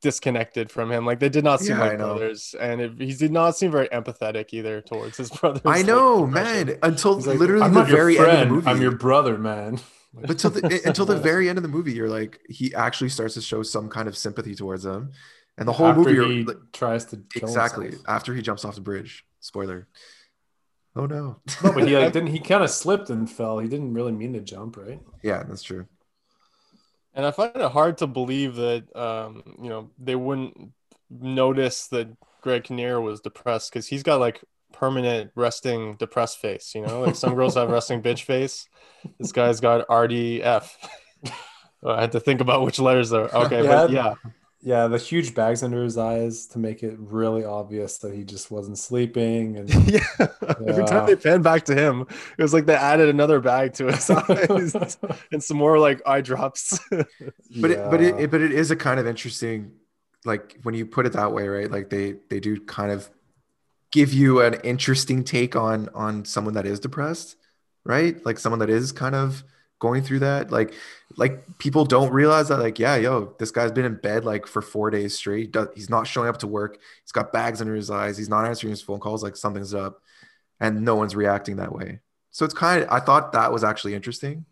disconnected 0.00 0.70
from 0.70 0.90
him. 0.92 1.04
Like 1.06 1.20
they 1.20 1.28
did 1.28 1.44
not 1.44 1.60
seem 1.60 1.76
Yeah, 1.76 1.84
like 1.84 1.98
know. 1.98 2.06
brothers, 2.14 2.54
and 2.58 2.80
it, 2.80 2.92
he 3.00 3.14
did 3.14 3.32
not 3.32 3.56
seem 3.56 3.70
very 3.70 3.88
empathetic 3.88 4.52
either 4.52 4.80
towards 4.80 5.16
his 5.16 5.30
brother. 5.40 5.60
I 5.64 5.82
know, 5.82 6.26
man. 6.26 6.76
Until 6.82 7.18
like, 7.20 7.38
literally 7.38 7.62
I'm 7.62 7.74
the 7.74 7.80
not 7.80 7.88
your 7.88 7.96
very 7.96 8.18
end 8.18 8.28
of 8.30 8.38
the 8.48 8.54
movie. 8.54 8.66
I'm 8.68 8.80
your 8.82 8.92
brother, 8.96 9.38
man. 9.38 9.80
but 10.14 10.30
until 10.30 10.50
the, 10.50 10.80
until 10.84 11.06
the 11.06 11.16
very 11.30 11.48
end 11.48 11.58
of 11.58 11.62
the 11.62 11.68
movie, 11.68 11.92
you're 11.92 12.08
like, 12.08 12.40
he 12.48 12.74
actually 12.74 13.10
starts 13.10 13.34
to 13.34 13.40
show 13.40 13.62
some 13.62 13.88
kind 13.88 14.08
of 14.08 14.16
sympathy 14.16 14.54
towards 14.54 14.84
him, 14.84 15.12
and 15.58 15.66
the 15.66 15.72
whole 15.72 15.88
After 15.88 16.00
movie, 16.00 16.36
he 16.36 16.44
like, 16.44 16.56
tries 16.72 17.04
to 17.06 17.16
kill 17.16 17.48
exactly 17.48 17.86
himself. 17.86 18.08
after 18.08 18.34
he 18.34 18.42
jumps 18.42 18.64
off 18.64 18.76
the 18.76 18.80
bridge. 18.80 19.26
Spoiler. 19.40 19.88
Oh 20.94 21.06
no. 21.06 21.40
No, 21.62 21.72
but 21.72 21.86
he 21.86 21.96
like 21.96 22.12
didn't. 22.12 22.28
He 22.28 22.38
kind 22.38 22.62
of 22.62 22.70
slipped 22.70 23.10
and 23.10 23.30
fell. 23.30 23.58
He 23.58 23.68
didn't 23.68 23.92
really 23.92 24.12
mean 24.12 24.32
to 24.34 24.40
jump, 24.40 24.76
right? 24.76 25.00
yeah, 25.22 25.42
that's 25.42 25.62
true. 25.62 25.86
And 27.14 27.26
I 27.26 27.32
find 27.32 27.54
it 27.54 27.70
hard 27.72 27.98
to 27.98 28.06
believe 28.06 28.56
that 28.56 28.94
um, 28.96 29.42
you 29.60 29.68
know 29.68 29.90
they 29.98 30.14
wouldn't 30.16 30.72
notice 31.10 31.88
that 31.88 32.08
Greg 32.42 32.64
Kinnear 32.64 33.00
was 33.00 33.20
depressed 33.20 33.72
because 33.72 33.86
he's 33.88 34.02
got 34.02 34.20
like 34.20 34.42
permanent 34.72 35.32
resting 35.34 35.96
depressed 35.96 36.38
face. 36.38 36.72
You 36.74 36.82
know, 36.82 37.00
like 37.00 37.16
some 37.16 37.34
girls 37.34 37.54
have 37.54 37.70
resting 37.70 38.02
bitch 38.02 38.22
face. 38.22 38.68
This 39.18 39.32
guy's 39.32 39.60
got 39.60 39.86
RDF. 39.88 40.70
I 41.86 42.00
had 42.00 42.12
to 42.12 42.20
think 42.20 42.40
about 42.40 42.62
which 42.62 42.78
letters 42.80 43.12
are 43.12 43.32
okay, 43.34 43.62
but 43.62 43.90
yeah, 43.90 44.14
yeah. 44.60 44.86
The 44.88 44.98
huge 44.98 45.34
bags 45.34 45.62
under 45.62 45.82
his 45.82 45.96
eyes 45.96 46.46
to 46.48 46.58
make 46.58 46.82
it 46.82 46.96
really 46.98 47.44
obvious 47.44 47.98
that 47.98 48.14
he 48.14 48.24
just 48.24 48.50
wasn't 48.50 48.78
sleeping. 48.78 49.56
And 49.56 49.68
yeah. 49.90 50.00
Every 50.66 50.84
time 50.84 51.06
they 51.06 51.16
pan 51.16 51.42
back 51.42 51.64
to 51.66 51.74
him, 51.74 52.06
it 52.36 52.42
was 52.42 52.52
like 52.52 52.66
they 52.66 52.74
added 52.74 53.08
another 53.08 53.40
bag 53.40 53.74
to 53.74 53.86
his 53.86 54.10
eyes 54.10 54.96
and 55.32 55.42
some 55.42 55.56
more 55.56 55.78
like 55.78 56.00
eye 56.06 56.20
drops. 56.20 56.78
but 56.90 57.70
it, 57.70 57.90
but 57.90 58.00
it, 58.00 58.20
it 58.20 58.30
but 58.30 58.40
it 58.40 58.52
is 58.52 58.70
a 58.70 58.76
kind 58.76 58.98
of 59.00 59.06
interesting 59.06 59.72
like 60.24 60.58
when 60.62 60.74
you 60.74 60.84
put 60.84 61.06
it 61.06 61.12
that 61.12 61.32
way 61.32 61.46
right 61.46 61.70
like 61.70 61.90
they 61.90 62.16
they 62.28 62.40
do 62.40 62.60
kind 62.60 62.90
of 62.90 63.08
give 63.92 64.12
you 64.12 64.40
an 64.40 64.54
interesting 64.64 65.22
take 65.22 65.56
on 65.56 65.88
on 65.94 66.24
someone 66.24 66.54
that 66.54 66.66
is 66.66 66.80
depressed 66.80 67.36
right 67.84 68.24
like 68.26 68.38
someone 68.38 68.58
that 68.58 68.68
is 68.68 68.92
kind 68.92 69.14
of 69.14 69.44
going 69.78 70.02
through 70.02 70.18
that 70.18 70.50
like 70.50 70.74
like 71.16 71.44
people 71.58 71.84
don't 71.84 72.12
realize 72.12 72.48
that 72.48 72.58
like 72.58 72.78
yeah 72.78 72.96
yo 72.96 73.34
this 73.38 73.50
guy's 73.50 73.72
been 73.72 73.84
in 73.84 73.94
bed 73.94 74.24
like 74.24 74.46
for 74.46 74.60
four 74.60 74.90
days 74.90 75.16
straight 75.16 75.54
he's 75.74 75.90
not 75.90 76.06
showing 76.06 76.28
up 76.28 76.38
to 76.38 76.46
work 76.46 76.78
he's 77.02 77.12
got 77.12 77.32
bags 77.32 77.60
under 77.60 77.74
his 77.74 77.90
eyes 77.90 78.16
he's 78.18 78.28
not 78.28 78.44
answering 78.44 78.70
his 78.70 78.82
phone 78.82 78.98
calls 79.00 79.22
like 79.22 79.36
something's 79.36 79.74
up 79.74 80.02
and 80.60 80.84
no 80.84 80.96
one's 80.96 81.14
reacting 81.16 81.56
that 81.56 81.72
way 81.72 82.00
so 82.30 82.44
it's 82.44 82.54
kind 82.54 82.82
of 82.82 82.88
i 82.90 82.98
thought 83.00 83.32
that 83.32 83.52
was 83.52 83.62
actually 83.64 83.94
interesting 83.94 84.44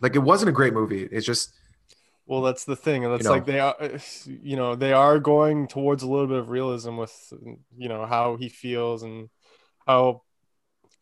like 0.00 0.16
it 0.16 0.20
wasn't 0.20 0.48
a 0.48 0.52
great 0.52 0.74
movie 0.74 1.08
it's 1.10 1.26
just 1.26 1.52
Well, 2.26 2.40
that's 2.42 2.64
the 2.64 2.76
thing, 2.76 3.04
and 3.04 3.12
that's 3.12 3.28
know. 3.28 3.32
like 3.32 3.44
they 3.44 3.60
are, 3.60 3.76
you 4.26 4.56
know, 4.56 4.74
they 4.76 4.92
are 4.92 5.18
going 5.18 5.68
towards 5.68 6.02
a 6.02 6.08
little 6.08 6.26
bit 6.26 6.38
of 6.38 6.48
realism 6.48 6.96
with, 6.96 7.32
you 7.76 7.88
know, 7.88 8.06
how 8.06 8.36
he 8.36 8.48
feels 8.48 9.02
and 9.02 9.28
how 9.86 10.22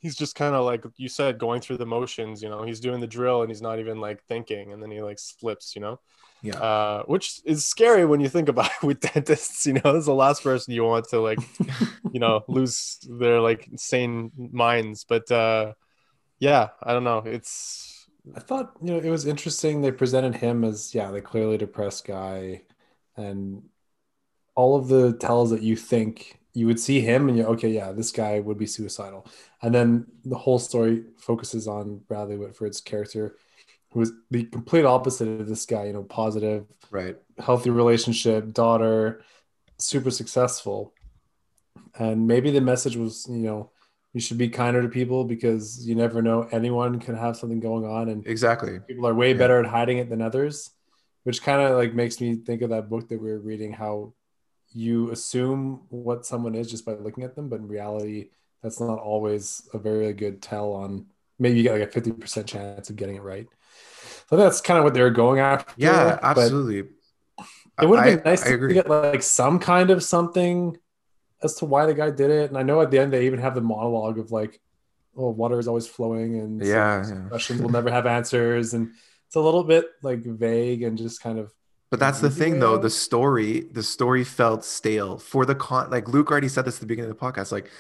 he's 0.03 0.17
just 0.17 0.35
kind 0.35 0.55
of 0.55 0.65
like 0.65 0.85
you 0.97 1.09
said, 1.09 1.39
going 1.39 1.61
through 1.61 1.79
the 1.79 1.87
motions. 1.87 2.43
You 2.43 2.51
know, 2.51 2.65
he's 2.65 2.81
doing 2.81 3.01
the 3.01 3.07
drill 3.07 3.43
and 3.43 3.51
he's 3.51 3.63
not 3.63 3.79
even 3.79 4.01
like 4.01 4.23
thinking, 4.25 4.73
and 4.73 4.83
then 4.83 4.91
he 4.91 5.01
like 5.01 5.19
slips. 5.19 5.75
You 5.75 5.81
know, 5.81 6.01
yeah, 6.43 6.59
uh, 6.59 7.03
which 7.05 7.41
is 7.45 7.65
scary 7.65 8.05
when 8.05 8.21
you 8.21 8.29
think 8.29 8.49
about 8.49 8.67
it 8.67 8.83
with 8.87 9.01
dentists. 9.01 9.65
You 9.65 9.75
know, 9.75 9.97
it's 9.97 10.07
the 10.07 10.15
last 10.15 10.43
person 10.43 10.75
you 10.75 10.85
want 10.85 11.09
to 11.11 11.21
like, 11.21 11.39
you 12.13 12.21
know, 12.21 12.45
lose 12.49 12.99
their 13.09 13.41
like 13.41 13.69
sane 13.77 14.33
minds. 14.37 15.05
But 15.09 15.31
uh, 15.31 15.75
yeah, 16.41 16.71
I 16.83 16.93
don't 16.93 17.05
know. 17.05 17.23
It's 17.25 18.07
I 18.37 18.41
thought 18.41 18.73
you 18.83 18.93
know 18.93 18.99
it 18.99 19.11
was 19.11 19.27
interesting. 19.27 19.81
They 19.81 19.93
presented 19.93 20.35
him 20.37 20.65
as 20.65 20.95
yeah, 20.95 21.11
the 21.11 21.23
clearly 21.23 21.59
depressed 21.59 22.07
guy, 22.07 22.63
and 23.17 23.63
all 24.55 24.77
of 24.77 24.89
the 24.89 25.17
tells 25.17 25.51
that 25.51 25.63
you 25.63 25.77
think 25.77 26.39
you 26.55 26.67
would 26.67 26.79
see 26.79 27.01
him 27.01 27.29
and 27.29 27.39
you 27.39 27.45
okay, 27.45 27.71
yeah, 27.71 27.93
this 27.93 28.13
guy 28.13 28.41
would 28.41 28.59
be 28.59 28.67
suicidal, 28.67 29.27
and 29.63 29.75
then 29.75 30.07
the 30.25 30.37
whole 30.37 30.59
story 30.59 31.05
focuses 31.19 31.69
on 31.69 31.99
Bradley 32.09 32.37
Whitford's 32.37 32.81
character, 32.81 33.37
who 33.93 34.03
is 34.03 34.13
the 34.31 34.45
complete 34.45 34.85
opposite 34.85 35.29
of 35.41 35.49
this 35.49 35.65
guy. 35.67 35.87
You 35.87 35.93
know, 35.93 36.03
positive, 36.03 36.67
right, 36.91 37.17
healthy 37.39 37.71
relationship, 37.71 38.53
daughter, 38.53 39.23
super 39.79 40.11
successful, 40.11 40.93
and 41.99 42.27
maybe 42.27 42.51
the 42.51 42.61
message 42.61 42.97
was 42.97 43.27
you 43.29 43.37
know 43.39 43.71
you 44.13 44.21
should 44.21 44.39
be 44.39 44.49
kinder 44.49 44.83
to 44.83 44.89
people 44.89 45.25
because 45.25 45.87
you 45.87 45.95
never 45.95 46.21
know 46.21 46.49
anyone 46.53 47.01
can 47.01 47.17
have 47.17 47.37
something 47.37 47.61
going 47.61 47.85
on 47.85 48.09
and 48.09 48.27
exactly. 48.27 48.79
people 48.81 49.07
are 49.07 49.15
way 49.15 49.33
better 49.33 49.59
at 49.59 49.67
hiding 49.67 49.99
it 49.99 50.11
than 50.11 50.21
others 50.21 50.71
which 51.25 51.43
kind 51.43 51.63
of 51.63 51.77
like 51.77 51.95
makes 51.95 52.21
me 52.21 52.37
think 52.37 52.63
of 52.63 52.71
that 52.71 52.89
book 52.89 53.09
that 53.09 53.21
we 53.21 53.31
were 53.31 53.39
reading 53.39 53.73
how 53.73 54.13
you 54.75 55.11
assume 55.11 55.83
what 55.89 56.27
someone 56.27 56.55
is 56.55 56.71
just 56.71 56.85
by 56.85 56.93
looking 56.93 57.25
at 57.25 57.35
them 57.35 57.49
but 57.49 57.61
in 57.61 57.69
reality 57.69 58.29
that's 58.63 58.81
not 58.81 58.99
always 58.99 59.69
a 59.75 59.79
very 59.79 60.13
good 60.13 60.41
tell 60.41 60.73
on 60.73 61.07
maybe 61.39 61.57
you 61.57 61.63
get 61.63 61.79
like 61.79 61.95
a 61.95 62.01
50% 62.01 62.47
chance 62.47 62.91
of 62.91 62.97
getting 62.97 63.17
it 63.17 63.23
right 63.23 63.47
so 64.29 64.37
that's 64.37 64.61
kind 64.61 64.79
of 64.79 64.85
what 64.85 64.95
they're 64.95 65.11
going 65.11 65.41
after 65.41 65.73
yeah 65.77 66.19
absolutely 66.23 66.85
it 67.81 67.89
would 67.89 67.99
have 67.99 68.23
been 68.23 68.31
nice 68.31 68.43
to 68.45 68.69
get 68.69 68.89
like 68.89 69.23
some 69.23 69.59
kind 69.59 69.91
of 69.91 70.03
something 70.03 70.77
as 71.43 71.55
to 71.57 71.65
why 71.65 71.87
the 71.87 71.95
guy 71.95 72.11
did 72.11 72.31
it. 72.31 72.51
And 72.51 72.59
I 72.59 72.63
know 72.63 72.81
at 72.81 72.91
the 72.91 72.99
end 72.99 73.13
they 73.13 73.27
even 73.27 73.41
have 73.41 73.55
the 73.55 73.61
monologue 73.61 74.19
of 74.19 74.31
like, 74.31 74.61
"Oh, 75.17 75.31
water 75.31 75.59
is 75.59 75.69
always 75.69 75.87
flowing, 75.87 76.39
and 76.39 76.65
Yeah, 76.65 77.07
yeah. 77.07 77.29
questions 77.29 77.61
will 77.61 77.71
never 77.71 77.91
have 77.91 78.07
answers." 78.07 78.75
And 78.75 78.93
it's 79.27 79.37
a 79.37 79.41
little 79.41 79.65
bit 79.65 79.87
like 80.03 80.25
vague 80.25 80.83
and 80.83 80.97
just 80.97 81.23
kind 81.23 81.39
of. 81.39 81.53
But 81.91 82.01
that's 82.01 82.21
the 82.21 82.31
thing, 82.31 82.59
though. 82.59 82.79
The 82.79 82.89
story, 82.89 83.61
the 83.61 83.83
story 83.83 84.25
felt 84.25 84.65
stale 84.65 85.19
for 85.19 85.45
the 85.45 85.55
con. 85.55 85.91
Like 85.91 86.09
Luke 86.09 86.31
already 86.31 86.49
said 86.49 86.65
this 86.65 86.77
at 86.77 86.81
the 86.81 86.87
beginning 86.87 87.11
of 87.11 87.19
the 87.19 87.25
podcast. 87.25 87.53
Like 87.53 87.71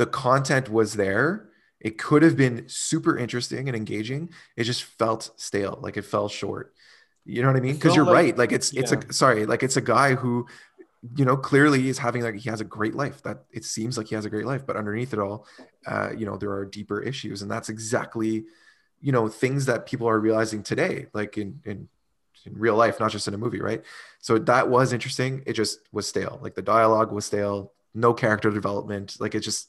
the 0.00 0.06
content 0.06 0.66
was 0.70 0.94
there. 0.94 1.26
It 1.78 1.98
could 1.98 2.22
have 2.22 2.36
been 2.44 2.64
super 2.68 3.18
interesting 3.24 3.68
and 3.68 3.76
engaging. 3.76 4.30
It 4.56 4.64
just 4.64 4.82
felt 5.00 5.30
stale. 5.36 5.78
Like 5.84 5.96
it 6.00 6.06
fell 6.14 6.28
short. 6.28 6.72
You 7.26 7.42
know 7.42 7.48
what 7.48 7.56
I 7.56 7.60
mean? 7.60 7.74
Because 7.74 7.94
you're 7.96 8.06
like- 8.06 8.14
right. 8.20 8.34
Like 8.42 8.52
it's 8.52 8.72
it's 8.80 8.92
a 8.92 8.98
sorry. 9.12 9.44
Like 9.52 9.62
it's 9.62 9.76
a 9.76 9.86
guy 9.96 10.14
who, 10.14 10.46
you 11.18 11.24
know, 11.26 11.36
clearly 11.36 11.88
is 11.92 11.98
having 11.98 12.22
like 12.22 12.36
he 12.36 12.48
has 12.48 12.62
a 12.62 12.64
great 12.78 12.94
life. 13.02 13.22
That 13.26 13.44
it 13.58 13.64
seems 13.64 13.98
like 13.98 14.08
he 14.08 14.14
has 14.14 14.24
a 14.24 14.30
great 14.30 14.46
life, 14.52 14.62
but 14.66 14.76
underneath 14.76 15.12
it 15.12 15.18
all, 15.18 15.46
uh, 15.86 16.10
you 16.16 16.24
know, 16.26 16.36
there 16.38 16.52
are 16.52 16.64
deeper 16.64 16.98
issues, 17.10 17.42
and 17.42 17.50
that's 17.50 17.68
exactly, 17.68 18.44
you 19.06 19.12
know, 19.12 19.28
things 19.28 19.66
that 19.66 19.84
people 19.90 20.08
are 20.08 20.18
realizing 20.28 20.62
today, 20.62 21.06
like 21.12 21.36
in 21.42 21.60
in 21.70 21.88
in 22.46 22.52
real 22.66 22.76
life, 22.84 22.96
not 23.00 23.10
just 23.10 23.28
in 23.28 23.34
a 23.34 23.38
movie, 23.44 23.60
right? 23.60 23.82
So 24.18 24.38
that 24.38 24.64
was 24.70 24.92
interesting. 24.94 25.42
It 25.46 25.54
just 25.62 25.80
was 25.92 26.08
stale. 26.08 26.38
Like 26.44 26.54
the 26.54 26.62
dialogue 26.76 27.12
was 27.12 27.26
stale, 27.26 27.72
no 27.92 28.14
character 28.14 28.50
development. 28.50 29.16
Like 29.20 29.34
it 29.34 29.40
just, 29.50 29.68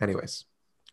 anyways. 0.00 0.44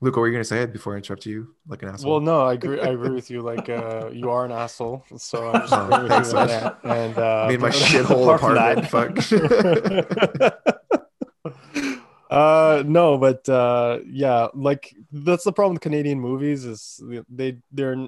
Luke, 0.01 0.15
what 0.15 0.21
were 0.21 0.27
you 0.27 0.33
gonna 0.33 0.43
say 0.43 0.65
before 0.65 0.93
I 0.93 0.97
interrupt 0.97 1.25
you 1.25 1.55
like 1.67 1.81
an 1.83 1.89
asshole? 1.89 2.11
Well, 2.13 2.19
no, 2.21 2.41
I 2.41 2.53
agree. 2.53 2.79
I 2.79 2.87
agree 2.87 3.11
with 3.11 3.29
you. 3.31 3.41
Like, 3.41 3.69
uh, 3.69 4.09
you 4.11 4.29
are 4.29 4.43
an 4.43 4.51
asshole, 4.51 5.05
so 5.17 5.47
I'm 5.47 5.61
just 5.61 5.73
Oh, 5.73 5.85
agreeing 5.85 6.03
with 6.03 6.11
you 6.33 6.37
on 6.39 6.47
that. 6.47 6.77
And 6.83 7.17
uh, 7.17 7.45
Me 7.47 7.53
and 7.53 7.61
my 7.61 7.69
shithole 7.71 8.23
apart 8.23 8.41
from 8.41 8.57
apartment, 8.57 9.29
that- 9.29 10.59
uh, 12.29 12.83
no, 12.85 13.17
but 13.17 13.47
uh, 13.47 13.99
yeah, 14.05 14.47
like 14.53 14.93
that's 15.11 15.43
the 15.43 15.53
problem 15.53 15.75
with 15.75 15.81
Canadian 15.81 16.19
movies 16.19 16.65
is 16.65 17.01
they 17.29 17.57
they're 17.71 18.07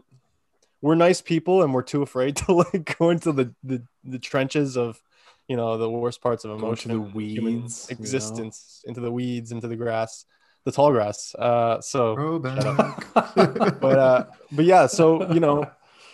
we're 0.81 0.95
nice 0.95 1.21
people 1.21 1.63
and 1.63 1.73
we're 1.73 1.81
too 1.81 2.01
afraid 2.01 2.35
to 2.45 2.53
like 2.53 2.97
go 2.97 3.09
into 3.09 3.31
the 3.31 3.53
the, 3.63 3.83
the 4.03 4.19
trenches 4.19 4.75
of 4.77 5.01
you 5.47 5.55
know 5.55 5.77
the 5.77 5.89
worst 5.89 6.21
parts 6.21 6.43
of 6.43 6.49
Go 6.49 6.55
into 6.71 6.89
emotion, 6.89 6.91
the 6.91 7.23
human 7.25 7.61
weeds, 7.63 7.87
you 7.89 7.95
know? 7.95 7.99
existence, 7.99 8.83
into 8.85 8.99
the 9.01 9.11
weeds, 9.11 9.51
into 9.51 9.67
the 9.67 9.75
grass, 9.75 10.25
the 10.65 10.71
tall 10.71 10.91
grass. 10.91 11.33
Uh, 11.35 11.79
so 11.81 12.39
but 12.39 13.97
uh 13.99 14.25
but 14.51 14.65
yeah 14.65 14.87
so 14.87 15.31
you 15.31 15.39
know 15.39 15.69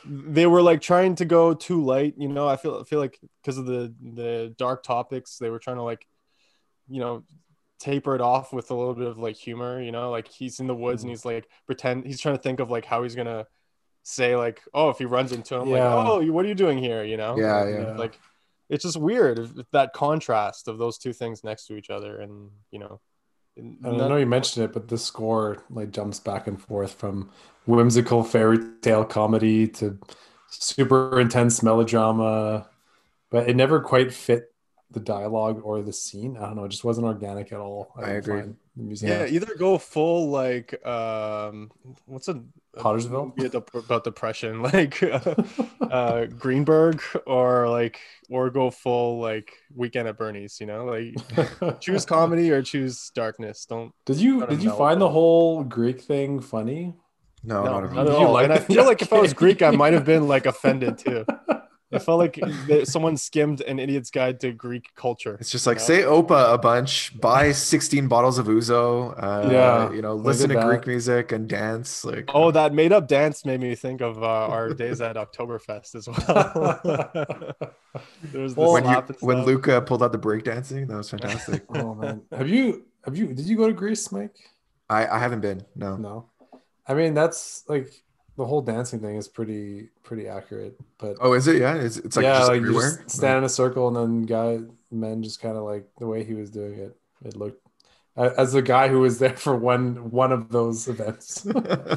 they 0.06 0.46
were 0.48 0.62
like 0.62 0.82
trying 0.82 1.16
to 1.16 1.26
go 1.26 1.54
too 1.54 1.84
light 1.84 2.16
you 2.18 2.28
know 2.28 2.48
i 2.48 2.56
feel 2.56 2.80
I 2.82 2.84
feel 2.86 3.00
like 3.00 3.20
because 3.42 3.58
of 3.58 3.66
the 3.66 3.94
the 4.02 4.54
dark 4.58 4.82
topics 4.84 5.38
they 5.38 5.50
were 5.50 5.60
trying 5.60 5.76
to 5.78 5.84
like 5.84 6.08
you 6.90 7.00
know 7.00 7.24
taper 7.80 8.16
it 8.16 8.22
off 8.22 8.52
with 8.54 8.72
a 8.72 8.76
little 8.76 8.94
bit 8.96 9.08
of 9.08 9.18
like 9.18 9.36
humor 9.36 9.82
you 9.82 9.92
know 9.92 10.10
like 10.12 10.28
he's 10.28 10.60
in 10.60 10.68
the 10.68 10.76
woods 10.76 11.04
and 11.04 11.10
Mm. 11.10 11.14
he's 11.14 11.26
like 11.26 11.48
pretend 11.66 12.06
he's 12.06 12.20
trying 12.20 12.36
to 12.36 12.42
think 12.42 12.60
of 12.60 12.70
like 12.72 12.86
how 12.86 13.04
he's 13.04 13.16
gonna 13.16 13.46
say 14.04 14.36
like 14.36 14.62
oh 14.74 14.90
if 14.90 14.98
he 14.98 15.06
runs 15.06 15.32
into 15.32 15.56
him 15.56 15.68
Yeah. 15.70 15.94
like 15.94 16.08
oh 16.08 16.32
what 16.32 16.46
are 16.46 16.48
you 16.48 16.56
doing 16.56 16.78
here 16.80 17.04
you 17.04 17.18
know 17.18 17.38
Yeah, 17.38 17.68
yeah. 17.68 17.94
like 17.98 18.20
it's 18.70 18.84
just 18.84 18.98
weird 18.98 19.38
that 19.72 19.94
contrast 19.94 20.68
of 20.68 20.78
those 20.78 20.98
two 20.98 21.14
things 21.14 21.44
next 21.44 21.66
to 21.68 21.76
each 21.76 21.90
other, 21.90 22.18
and 22.20 22.50
you 22.72 22.80
know. 22.80 23.02
And 23.58 23.78
I 23.86 24.08
know 24.08 24.16
you 24.18 24.26
mentioned 24.26 24.66
it, 24.66 24.74
but 24.74 24.88
the 24.88 24.98
score 24.98 25.64
like 25.70 25.92
jumps 25.92 26.20
back 26.20 26.48
and 26.48 26.62
forth 26.62 26.94
from 26.94 27.30
whimsical 27.66 28.24
fairy 28.24 28.60
tale 28.82 29.06
comedy 29.06 29.68
to 29.68 30.00
super 30.48 31.20
intense 31.20 31.62
melodrama, 31.64 32.70
but 33.30 33.50
it 33.50 33.56
never 33.56 33.80
quite 33.82 34.14
fit 34.14 34.54
the 34.90 35.00
dialogue 35.00 35.62
or 35.64 35.82
the 35.82 35.94
scene. 35.94 36.38
I 36.38 36.42
don't 36.48 36.56
know, 36.56 36.66
it 36.66 36.70
just 36.70 36.84
wasn't 36.84 37.08
organic 37.08 37.52
at 37.52 37.60
all. 37.60 37.94
I 37.98 38.02
didn't 38.02 38.18
agree. 38.18 38.42
find. 38.42 38.58
Yeah, 38.78 39.26
either 39.26 39.54
go 39.56 39.78
full 39.78 40.30
like 40.30 40.86
um, 40.86 41.72
what's 42.06 42.28
a 42.30 42.42
a 42.74 42.80
Pottersville? 42.84 43.36
movie 43.36 43.48
about 43.48 43.70
about 43.76 44.04
depression 44.06 44.62
like 44.64 45.04
uh, 45.04 45.36
uh, 45.82 46.26
Greenberg, 46.28 47.02
or 47.28 47.70
like 47.70 48.00
or 48.30 48.50
go 48.50 48.72
full 48.72 49.20
like 49.20 49.52
Weekend 49.76 50.08
at 50.08 50.18
Bernie's. 50.18 50.60
You 50.62 50.68
know, 50.68 50.86
like 50.86 51.80
choose 51.82 52.06
comedy 52.06 52.50
or 52.52 52.62
choose 52.62 53.12
darkness. 53.14 53.66
Don't. 53.66 53.94
Did 54.06 54.18
you 54.18 54.46
did 54.48 54.64
you 54.64 54.70
know. 54.70 54.78
find 54.78 55.02
the 55.02 55.10
whole 55.10 55.64
Greek 55.66 56.02
thing 56.02 56.40
funny? 56.40 56.96
No, 57.44 57.64
No, 57.64 57.80
not 57.82 57.84
at 57.86 57.94
not 57.94 58.08
all. 58.08 58.14
at 58.14 58.20
You 58.20 58.28
all. 58.28 58.34
like 58.34 58.44
and 58.46 58.54
I 58.54 58.60
feel 58.60 58.86
like 58.86 59.02
if 59.02 59.12
I 59.12 59.20
was 59.20 59.34
Greek, 59.42 59.62
I 59.62 59.72
might 59.72 59.94
have 59.94 60.06
been 60.06 60.28
like 60.30 60.46
offended 60.46 60.98
too. 60.98 61.26
I 61.94 62.00
felt 62.00 62.20
like 62.20 62.36
that 62.68 62.88
someone 62.88 63.18
skimmed 63.18 63.62
an 63.62 63.80
idiot's 63.80 64.10
guide 64.12 64.40
to 64.42 64.52
Greek 64.52 64.90
culture. 64.96 65.38
It's 65.40 65.52
just 65.52 65.68
like 65.68 65.78
you 65.78 65.82
know? 65.82 65.86
say 65.88 66.02
Opa 66.04 66.54
a 66.54 66.58
bunch, 66.58 67.20
buy 67.20 67.52
16 67.52 68.08
bottles 68.08 68.38
of 68.38 68.48
ouzo, 68.48 69.14
uh, 69.18 69.50
Yeah, 69.52 69.92
you 69.92 70.02
know, 70.02 70.16
listen 70.16 70.50
to 70.50 70.56
that. 70.56 70.66
Greek 70.66 70.88
music 70.88 71.32
and 71.32 71.48
dance. 71.50 72.06
Like, 72.06 72.30
Oh, 72.34 72.52
that 72.52 72.74
made 72.74 72.94
up 72.94 73.08
dance 73.08 73.46
made 73.46 73.60
me 73.60 73.76
think 73.76 74.02
of 74.02 74.24
uh, 74.24 74.26
our 74.28 74.74
days 74.74 75.02
at 75.02 75.16
Oktoberfest 75.16 75.96
as 75.96 76.08
well. 76.08 76.80
there 78.32 78.42
was 78.42 78.56
the 78.56 78.62
when, 78.62 78.86
you, 78.86 79.04
when. 79.20 79.44
Luca 79.44 79.82
pulled 79.82 80.04
out 80.04 80.12
the 80.12 80.20
breakdancing, 80.20 80.88
that 80.88 80.96
was 80.98 81.10
fantastic. 81.10 81.64
Oh 81.76 81.96
man, 81.96 82.22
have 82.32 82.48
you 82.48 82.86
have 83.06 83.18
you 83.18 83.28
did 83.28 83.46
you 83.48 83.58
go 83.58 83.68
to 83.68 83.74
Greece, 83.74 84.12
Mike? 84.12 84.36
I, 84.90 85.08
I 85.08 85.20
haven't 85.20 85.42
been, 85.42 85.66
no. 85.76 85.96
No, 85.96 86.30
I 86.88 86.94
mean 86.94 87.14
that's 87.14 87.64
like 87.68 87.92
the 88.38 88.46
whole 88.46 88.62
dancing 88.62 89.00
thing 89.00 89.16
is 89.18 89.28
pretty 89.28 89.90
pretty 90.04 90.28
accurate. 90.28 90.78
But 90.98 91.18
Oh, 91.20 91.34
is 91.34 91.48
it? 91.48 91.58
Yeah, 91.62 91.76
it's, 91.76 91.98
it's 91.98 92.16
like 92.16 92.24
yeah, 92.24 92.38
just 92.40 92.50
like 92.50 92.62
you 92.62 92.68
everywhere. 92.68 93.04
just 93.04 93.18
stand 93.18 93.40
in 93.40 93.44
a 93.44 93.50
circle 93.50 93.88
and 93.88 93.96
then 93.96 94.22
guy 94.24 94.60
men 94.92 95.24
just 95.24 95.42
kind 95.42 95.58
of 95.58 95.64
like 95.64 95.88
the 96.00 96.08
way 96.08 96.24
he 96.24 96.34
was 96.34 96.50
doing 96.50 96.80
it. 96.80 96.96
It 97.24 97.36
looked 97.36 97.60
as 98.18 98.52
the 98.52 98.62
guy 98.62 98.90
who 98.90 99.00
was 99.00 99.20
there 99.20 99.36
for 99.38 99.56
one 99.56 100.12
one 100.12 100.32
of 100.32 100.50
those 100.50 100.88
events. 100.88 101.46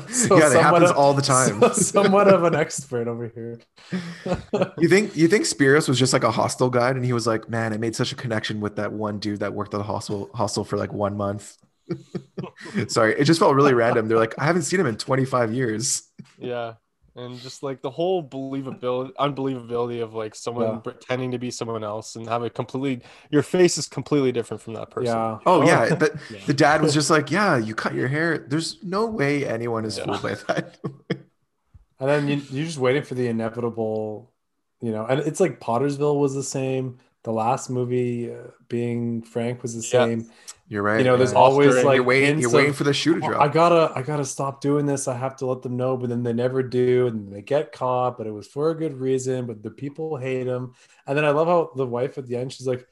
So 0.09 0.37
yeah, 0.39 0.49
that 0.49 0.63
happens 0.63 0.91
of- 0.91 0.97
all 0.97 1.13
the 1.15 1.23
time. 1.23 1.61
so- 1.61 1.73
somewhat 1.73 2.29
of 2.29 2.45
an 2.45 2.55
expert 2.55 3.09
over 3.09 3.29
here. 3.29 3.61
you 4.79 4.89
think 4.89 5.17
you 5.17 5.29
think 5.29 5.45
Spiros 5.45 5.89
was 5.89 5.99
just 5.99 6.13
like 6.13 6.25
a 6.25 6.31
hostel 6.31 6.71
guide, 6.71 6.97
and 6.97 7.05
he 7.05 7.13
was 7.13 7.27
like, 7.27 7.49
"Man, 7.49 7.73
I 7.73 7.79
made 7.79 7.97
such 7.97 8.13
a 8.13 8.17
connection 8.17 8.61
with 8.61 8.77
that 8.77 8.93
one 8.93 9.19
dude 9.19 9.41
that 9.41 9.55
worked 9.55 9.75
at 9.75 9.79
the 9.79 9.85
hostel 9.85 10.31
hostel 10.35 10.65
for 10.65 10.77
like 10.77 10.93
one 10.93 11.17
month." 11.17 11.57
Sorry, 12.89 13.15
it 13.19 13.25
just 13.25 13.39
felt 13.41 13.55
really 13.55 13.75
random. 13.75 14.09
They're 14.09 14.19
like, 14.19 14.35
"I 14.39 14.45
haven't 14.45 14.63
seen 14.63 14.81
him 14.81 14.87
in 14.87 14.97
25 14.97 15.53
years." 15.53 16.03
Yeah. 16.39 16.75
And 17.17 17.39
just 17.39 17.63
like 17.63 17.81
the 17.81 17.91
whole 17.91 18.29
believability, 18.29 19.13
unbelievability 19.21 20.03
of 20.03 20.15
like 20.15 20.35
someone 20.35 20.67
Yeah. 20.67 20.77
pretending 20.79 21.31
to 21.31 21.39
be 21.39 21.51
someone 21.53 21.85
else 21.85 22.17
and 22.17 22.29
have 22.29 22.43
a 22.43 22.51
completely, 22.51 23.07
your 23.31 23.43
face 23.43 23.79
is 23.79 23.87
completely 23.87 24.33
different 24.33 24.61
from 24.61 24.75
that 24.75 24.91
person. 24.91 25.15
Yeah. 25.15 25.39
Oh 25.47 25.65
yeah, 25.65 25.91
oh. 25.93 25.97
but 25.97 26.15
Yeah. 26.31 26.41
the 26.47 26.55
dad 26.55 26.83
was 26.83 26.93
just 26.93 27.11
like, 27.11 27.31
"Yeah, 27.31 27.57
you 27.57 27.75
cut 27.75 27.95
your 27.95 28.09
hair." 28.09 28.39
There's 28.39 28.83
no 28.83 29.07
way 29.07 29.47
anyone 29.47 29.85
is 29.85 29.97
Yeah. 29.99 30.05
fooled 30.07 30.23
by 30.23 30.35
that. 30.35 30.79
And 32.01 32.09
then 32.09 32.29
you, 32.29 32.43
you're 32.51 32.67
just 32.67 32.79
waiting 32.79 33.03
for 33.05 33.15
the 33.15 33.29
inevitable, 33.29 34.33
you 34.81 34.91
know. 34.91 35.07
And 35.07 35.21
it's 35.21 35.39
like 35.41 35.61
Pottersville 35.61 36.19
was 36.19 36.35
the 36.35 36.43
same. 36.43 36.99
The 37.25 37.33
last 37.33 37.71
movie 37.71 38.33
uh, 38.33 38.49
being 38.69 39.23
Frank 39.23 39.63
was 39.63 39.75
the 39.75 39.81
Yeah. 39.83 40.05
same. 40.07 40.31
You're 40.69 40.83
right. 40.83 40.99
You 40.99 41.05
know, 41.05 41.17
there's 41.17 41.33
yeah. 41.33 41.39
always 41.39 41.83
like 41.85 41.97
you're 41.97 42.05
waiting. 42.05 42.39
You're 42.39 42.51
waiting 42.51 42.71
of, 42.71 42.77
for 42.77 42.85
the 42.85 42.95
shoe 42.95 43.19
to 43.21 43.25
"Oh, 43.27 43.29
drop. 43.31 43.43
I 43.43 43.49
gotta, 43.49 43.93
I 43.95 44.03
gotta 44.03 44.25
stop 44.25 44.61
doing 44.63 44.87
this. 44.87 45.09
I 45.09 45.17
have 45.17 45.37
to 45.37 45.47
let 45.47 45.61
them 45.63 45.77
know, 45.77 45.97
but 45.97 46.09
then 46.09 46.23
they 46.23 46.33
never 46.33 46.63
do, 46.63 47.07
and 47.07 47.31
they 47.33 47.43
get 47.43 47.73
caught. 47.73 48.17
But 48.17 48.27
it 48.27 48.31
was 48.31 48.47
for 48.47 48.71
a 48.71 48.75
good 48.75 48.95
reason. 48.99 49.47
But 49.47 49.63
the 49.63 49.71
people 49.71 50.17
hate 50.17 50.47
him. 50.47 50.73
And 51.07 51.17
then 51.17 51.25
I 51.25 51.31
love 51.31 51.49
how 51.49 51.71
the 51.77 51.87
wife 51.87 52.17
at 52.19 52.27
the 52.27 52.37
end, 52.37 52.53
she's 52.53 52.67
like, 52.67 52.87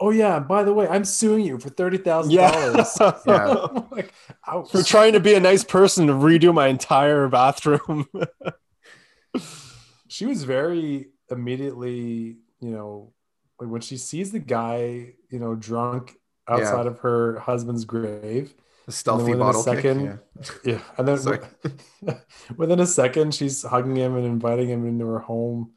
"Oh 0.00 0.10
yeah, 0.10 0.38
by 0.38 0.64
the 0.64 0.72
way, 0.74 0.86
I'm 0.86 1.04
suing 1.04 1.44
you 1.44 1.58
for 1.58 1.70
thirty 1.70 1.96
thousand 1.98 2.32
Yeah. 2.32 2.50
dollars." 2.72 2.98
Yeah. 3.26 3.66
like, 3.90 4.12
ouch. 4.46 4.70
For 4.70 4.82
trying 4.82 5.14
to 5.14 5.20
be 5.20 5.34
a 5.34 5.40
nice 5.40 5.64
person 5.64 6.06
to 6.08 6.12
redo 6.12 6.52
my 6.54 6.68
entire 6.68 7.28
bathroom. 7.28 8.06
she 10.08 10.26
was 10.26 10.44
very 10.44 11.08
immediately, 11.30 12.36
you 12.60 12.70
know, 12.70 13.12
like 13.60 13.70
when 13.70 13.80
she 13.80 13.96
sees 13.96 14.32
the 14.32 14.38
guy, 14.40 15.14
you 15.30 15.38
know, 15.38 15.54
drunk 15.54 16.16
outside 16.48 16.86
of 16.86 16.98
her 17.00 17.38
husband's 17.40 17.84
grave. 17.84 18.54
The 18.86 18.92
stealthy 18.92 19.30
within 19.34 19.46
a 19.46 19.54
second- 19.54 20.18
kick. 20.42 20.60
Yeah, 20.64 20.80
and 20.98 21.08
then 21.08 21.18
within 22.56 22.80
a 22.80 22.86
second, 22.86 23.34
she's 23.34 23.62
hugging 23.62 23.96
him 23.96 24.16
and 24.16 24.26
inviting 24.26 24.68
him 24.68 24.86
into 24.86 25.06
her 25.06 25.20
home. 25.20 25.70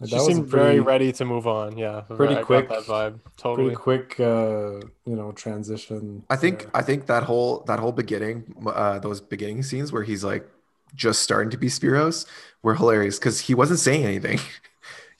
Like, 0.00 0.10
she 0.10 0.14
that 0.16 0.22
was 0.22 0.26
seemed 0.34 0.50
pretty, 0.50 0.64
very 0.64 0.80
ready 0.80 1.12
to 1.12 1.24
move 1.24 1.46
on. 1.46 1.76
Yeah. 1.76 2.00
pretty 2.02 2.36
I 2.36 2.42
quick- 2.42 2.68
that 2.68 2.82
vibe. 2.84 3.20
Totally. 3.36 3.74
pretty 3.74 3.76
quick, 3.76 4.20
uh, 4.20 4.80
you 5.04 5.16
know, 5.16 5.32
transition. 5.32 6.24
I 6.30 6.36
think 6.36 6.62
there. 6.62 6.70
I 6.74 6.82
think 6.82 7.06
that 7.06 7.24
whole 7.24 7.60
that 7.66 7.78
whole 7.78 7.92
beginning, 7.92 8.54
uh, 8.66 8.98
those 9.00 9.20
beginning 9.20 9.62
scenes 9.62 9.92
where 9.92 10.02
he's 10.04 10.24
like 10.24 10.48
just 10.94 11.22
starting 11.22 11.50
to 11.50 11.56
be 11.58 11.66
Spiros 11.68 12.26
were 12.62 12.74
hilarious 12.74 13.18
because 13.18 13.40
he 13.40 13.54
wasn't 13.54 13.78
saying 13.80 14.04
anything. 14.04 14.40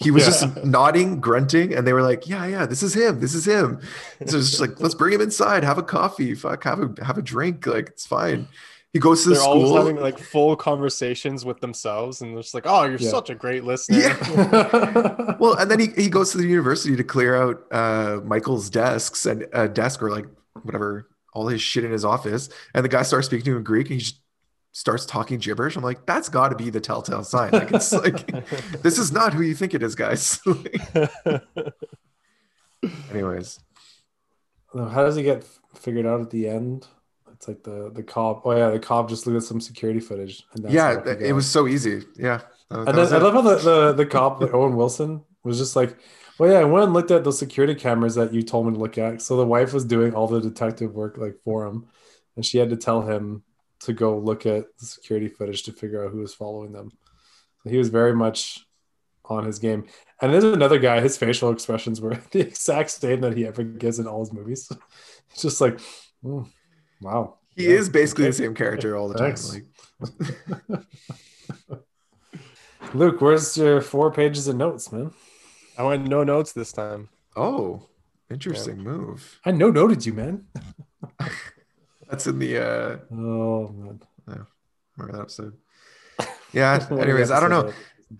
He 0.00 0.10
was 0.12 0.22
Yeah. 0.24 0.30
just 0.30 0.64
nodding, 0.64 1.20
grunting, 1.20 1.74
and 1.74 1.86
they 1.86 1.92
were 1.92 2.02
like, 2.02 2.28
"Yeah, 2.28 2.46
yeah, 2.46 2.66
this 2.66 2.82
is 2.84 2.94
him. 2.94 3.18
This 3.20 3.34
is 3.34 3.44
him." 3.46 3.80
So 4.26 4.36
it's 4.38 4.50
just 4.50 4.60
like, 4.60 4.80
"Let's 4.80 4.94
bring 4.94 5.12
him 5.14 5.20
inside. 5.20 5.64
Have 5.64 5.78
a 5.78 5.82
coffee. 5.82 6.34
Fuck, 6.34 6.64
have 6.64 6.80
a 6.80 7.04
have 7.04 7.18
a 7.18 7.22
drink. 7.22 7.66
Like 7.66 7.88
it's 7.88 8.06
fine." 8.06 8.46
He 8.92 9.00
goes 9.00 9.22
to 9.24 9.28
the 9.30 9.34
They're 9.34 9.44
always 9.44 9.66
school. 9.68 9.76
having 9.76 9.96
like 9.96 10.18
full 10.18 10.56
conversations 10.56 11.44
with 11.44 11.60
themselves, 11.60 12.22
and 12.22 12.32
they're 12.34 12.42
just 12.42 12.54
like, 12.54 12.62
"Oh, 12.66 12.84
you're 12.84 12.96
Yeah. 12.98 13.10
such 13.10 13.28
a 13.28 13.34
great 13.34 13.64
listener." 13.64 13.98
Yeah. 13.98 15.34
well, 15.40 15.54
and 15.58 15.70
then 15.70 15.80
he, 15.80 15.88
he 15.88 16.08
goes 16.08 16.30
to 16.32 16.38
the 16.38 16.46
university 16.46 16.94
to 16.96 17.04
clear 17.04 17.34
out 17.34 17.64
uh, 17.72 18.20
Michael's 18.24 18.70
desks 18.70 19.26
and 19.26 19.46
uh, 19.52 19.66
desk 19.66 20.02
or 20.02 20.10
like 20.10 20.26
whatever, 20.62 21.08
all 21.34 21.48
his 21.48 21.60
shit 21.60 21.84
in 21.84 21.90
his 21.92 22.04
office. 22.04 22.48
And 22.74 22.84
the 22.84 22.88
guy 22.88 23.02
starts 23.02 23.26
speaking 23.26 23.44
to 23.46 23.50
him 23.52 23.56
in 23.58 23.64
Greek 23.64 23.86
and 23.90 23.94
he 23.94 23.98
just 24.00 24.20
starts 24.78 25.04
talking 25.04 25.40
gibberish. 25.40 25.74
I'm 25.74 25.82
like, 25.82 26.06
that's 26.06 26.28
got 26.28 26.50
to 26.50 26.54
be 26.54 26.70
the 26.70 26.80
telltale 26.80 27.24
sign. 27.24 27.50
Like, 27.50 27.72
it's 27.72 27.92
like, 27.92 28.26
this 28.82 28.96
is 28.96 29.10
not 29.10 29.34
who 29.34 29.42
you 29.42 29.56
think 29.56 29.74
it 29.74 29.82
is, 29.82 29.96
guys. 29.96 30.40
Anyways, 33.10 33.58
How 34.72 35.02
does 35.02 35.16
he 35.16 35.24
get 35.24 35.44
figured 35.74 36.06
out 36.06 36.20
at 36.20 36.30
the 36.30 36.48
end? 36.48 36.86
It's 37.32 37.48
like 37.48 37.64
the 37.64 37.90
the 37.92 38.02
cop. 38.04 38.42
Oh 38.44 38.56
yeah, 38.56 38.70
the 38.70 38.78
cop 38.78 39.08
just 39.08 39.26
looked 39.26 39.36
at 39.36 39.42
some 39.42 39.60
security 39.60 40.00
footage. 40.00 40.44
And 40.54 40.64
that's 40.64 40.74
yeah, 40.74 41.04
it 41.20 41.32
was 41.32 41.48
so 41.48 41.66
easy. 41.66 42.02
Yeah. 42.16 42.40
that- 42.70 42.88
And 42.88 42.98
then 42.98 43.12
I 43.12 43.18
love 43.18 43.34
how 43.34 43.40
the, 43.42 43.56
the, 43.56 43.92
the 43.94 44.06
cop, 44.06 44.40
like 44.40 44.54
Owen 44.54 44.76
Wilson, 44.76 45.24
was 45.42 45.58
just 45.58 45.74
like, 45.74 45.96
Well, 46.38 46.52
yeah, 46.52 46.58
I 46.60 46.64
went 46.64 46.84
and 46.84 46.92
looked 46.94 47.10
at 47.10 47.24
those 47.24 47.38
security 47.38 47.74
cameras 47.74 48.14
that 48.14 48.32
you 48.32 48.42
told 48.42 48.66
me 48.66 48.72
to 48.74 48.78
look 48.78 48.96
at. 48.98 49.22
So 49.22 49.36
the 49.36 49.46
wife 49.46 49.72
was 49.72 49.84
doing 49.84 50.14
all 50.14 50.28
the 50.28 50.40
detective 50.40 50.94
work 50.94 51.16
like 51.18 51.36
for 51.44 51.66
him, 51.66 51.86
and 52.36 52.46
she 52.46 52.58
had 52.58 52.70
to 52.70 52.76
tell 52.76 53.02
him 53.02 53.42
to 53.80 53.92
go 53.92 54.18
look 54.18 54.46
at 54.46 54.64
the 54.78 54.86
security 54.86 55.28
footage 55.28 55.62
to 55.64 55.72
figure 55.72 56.04
out 56.04 56.12
who 56.12 56.18
was 56.18 56.34
following 56.34 56.72
them. 56.72 56.90
So 57.62 57.70
he 57.70 57.78
was 57.78 57.88
very 57.88 58.14
much 58.14 58.64
on 59.24 59.44
his 59.44 59.58
game. 59.58 59.86
And 60.22 60.32
there's 60.32 60.44
another 60.44 60.78
guy, 60.78 61.00
his 61.00 61.16
facial 61.16 61.50
expressions 61.50 62.00
were 62.00 62.14
the 62.32 62.40
exact 62.40 62.90
same 62.90 63.20
that 63.20 63.36
he 63.36 63.46
ever 63.46 63.62
gives 63.62 63.98
in 63.98 64.06
all 64.06 64.20
his 64.20 64.32
movies. 64.32 64.70
It's 65.30 65.42
just 65.42 65.60
like, 65.60 65.78
mm, 66.24 66.48
wow. 67.02 67.36
He 67.54 67.64
Yeah, 67.64 67.70
is 67.72 67.88
basically 67.90 68.24
okay. 68.24 68.30
the 68.30 68.36
same 68.36 68.54
character 68.54 68.96
all 68.96 69.08
the 69.08 69.18
Thanks. 69.18 69.50
time. 69.50 69.66
Like, 70.70 70.84
Luke, 72.94 73.20
where's 73.20 73.56
your 73.58 73.82
four 73.82 74.10
pages 74.10 74.48
of 74.48 74.56
notes, 74.56 74.90
man? 74.90 75.12
I 75.76 75.82
went 75.82 76.08
no 76.08 76.24
notes 76.24 76.52
this 76.52 76.72
time. 76.72 77.10
oh, 77.36 77.82
interesting 78.30 78.78
move. 78.78 79.38
I 79.44 79.50
no 79.52 79.70
noted 79.70 80.06
you, 80.06 80.14
man. 80.14 80.46
That's 82.08 82.26
in 82.26 82.38
the 82.38 82.58
uh 82.58 82.96
Oh 83.14 83.68
man. 83.68 84.00
yeah, 84.28 84.34
remember 84.96 85.16
that 85.18 85.22
episode. 85.22 85.54
Yeah. 86.52 86.86
Anyways, 86.90 87.30
I 87.30 87.40
don't 87.40 87.50
know. 87.50 87.72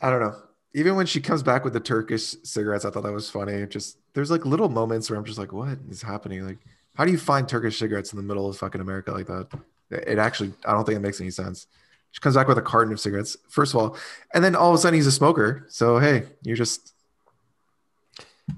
I 0.03 0.11
don't 0.11 0.21
know. 0.21 0.37
Even 0.75 0.97
when 0.97 1.07
she 1.07 1.21
comes 1.21 1.43
back 1.43 1.65
with 1.65 1.73
the 1.73 1.81
Turkish 1.81 2.37
cigarettes, 2.45 2.85
I 2.85 2.91
thought 2.91 3.03
that 3.05 3.13
was 3.13 3.31
funny. 3.31 3.67
Just 3.67 3.97
there's 4.13 4.31
like 4.31 4.45
little 4.45 4.69
moments 4.69 5.09
where 5.11 5.19
I'm 5.19 5.25
just 5.25 5.39
like, 5.39 5.53
what 5.53 5.79
is 5.91 6.03
happening? 6.03 6.47
Like, 6.47 6.59
how 6.95 7.05
do 7.05 7.11
you 7.11 7.19
find 7.19 7.49
Turkish 7.49 7.79
cigarettes 7.79 8.13
in 8.13 8.17
the 8.19 8.23
middle 8.23 8.49
of 8.49 8.57
fucking 8.59 8.81
America 8.81 9.13
like 9.13 9.27
that? 9.27 9.49
It 9.91 10.19
actually, 10.19 10.53
I 10.67 10.73
don't 10.73 10.85
think 10.85 10.97
it 10.97 11.01
makes 11.01 11.21
any 11.21 11.31
sense. 11.31 11.67
She 12.11 12.21
comes 12.21 12.35
back 12.35 12.49
with 12.49 12.59
a 12.59 12.63
carton 12.63 12.93
of 12.93 13.01
cigarettes, 13.01 13.37
first 13.49 13.75
of 13.75 13.81
all, 13.81 13.97
and 14.35 14.45
then 14.45 14.55
all 14.55 14.69
of 14.69 14.75
a 14.75 14.79
sudden 14.79 14.95
he's 14.95 15.07
a 15.07 15.13
smoker. 15.13 15.65
So 15.69 15.99
hey, 15.99 16.25
you're 16.43 16.57
just 16.57 16.93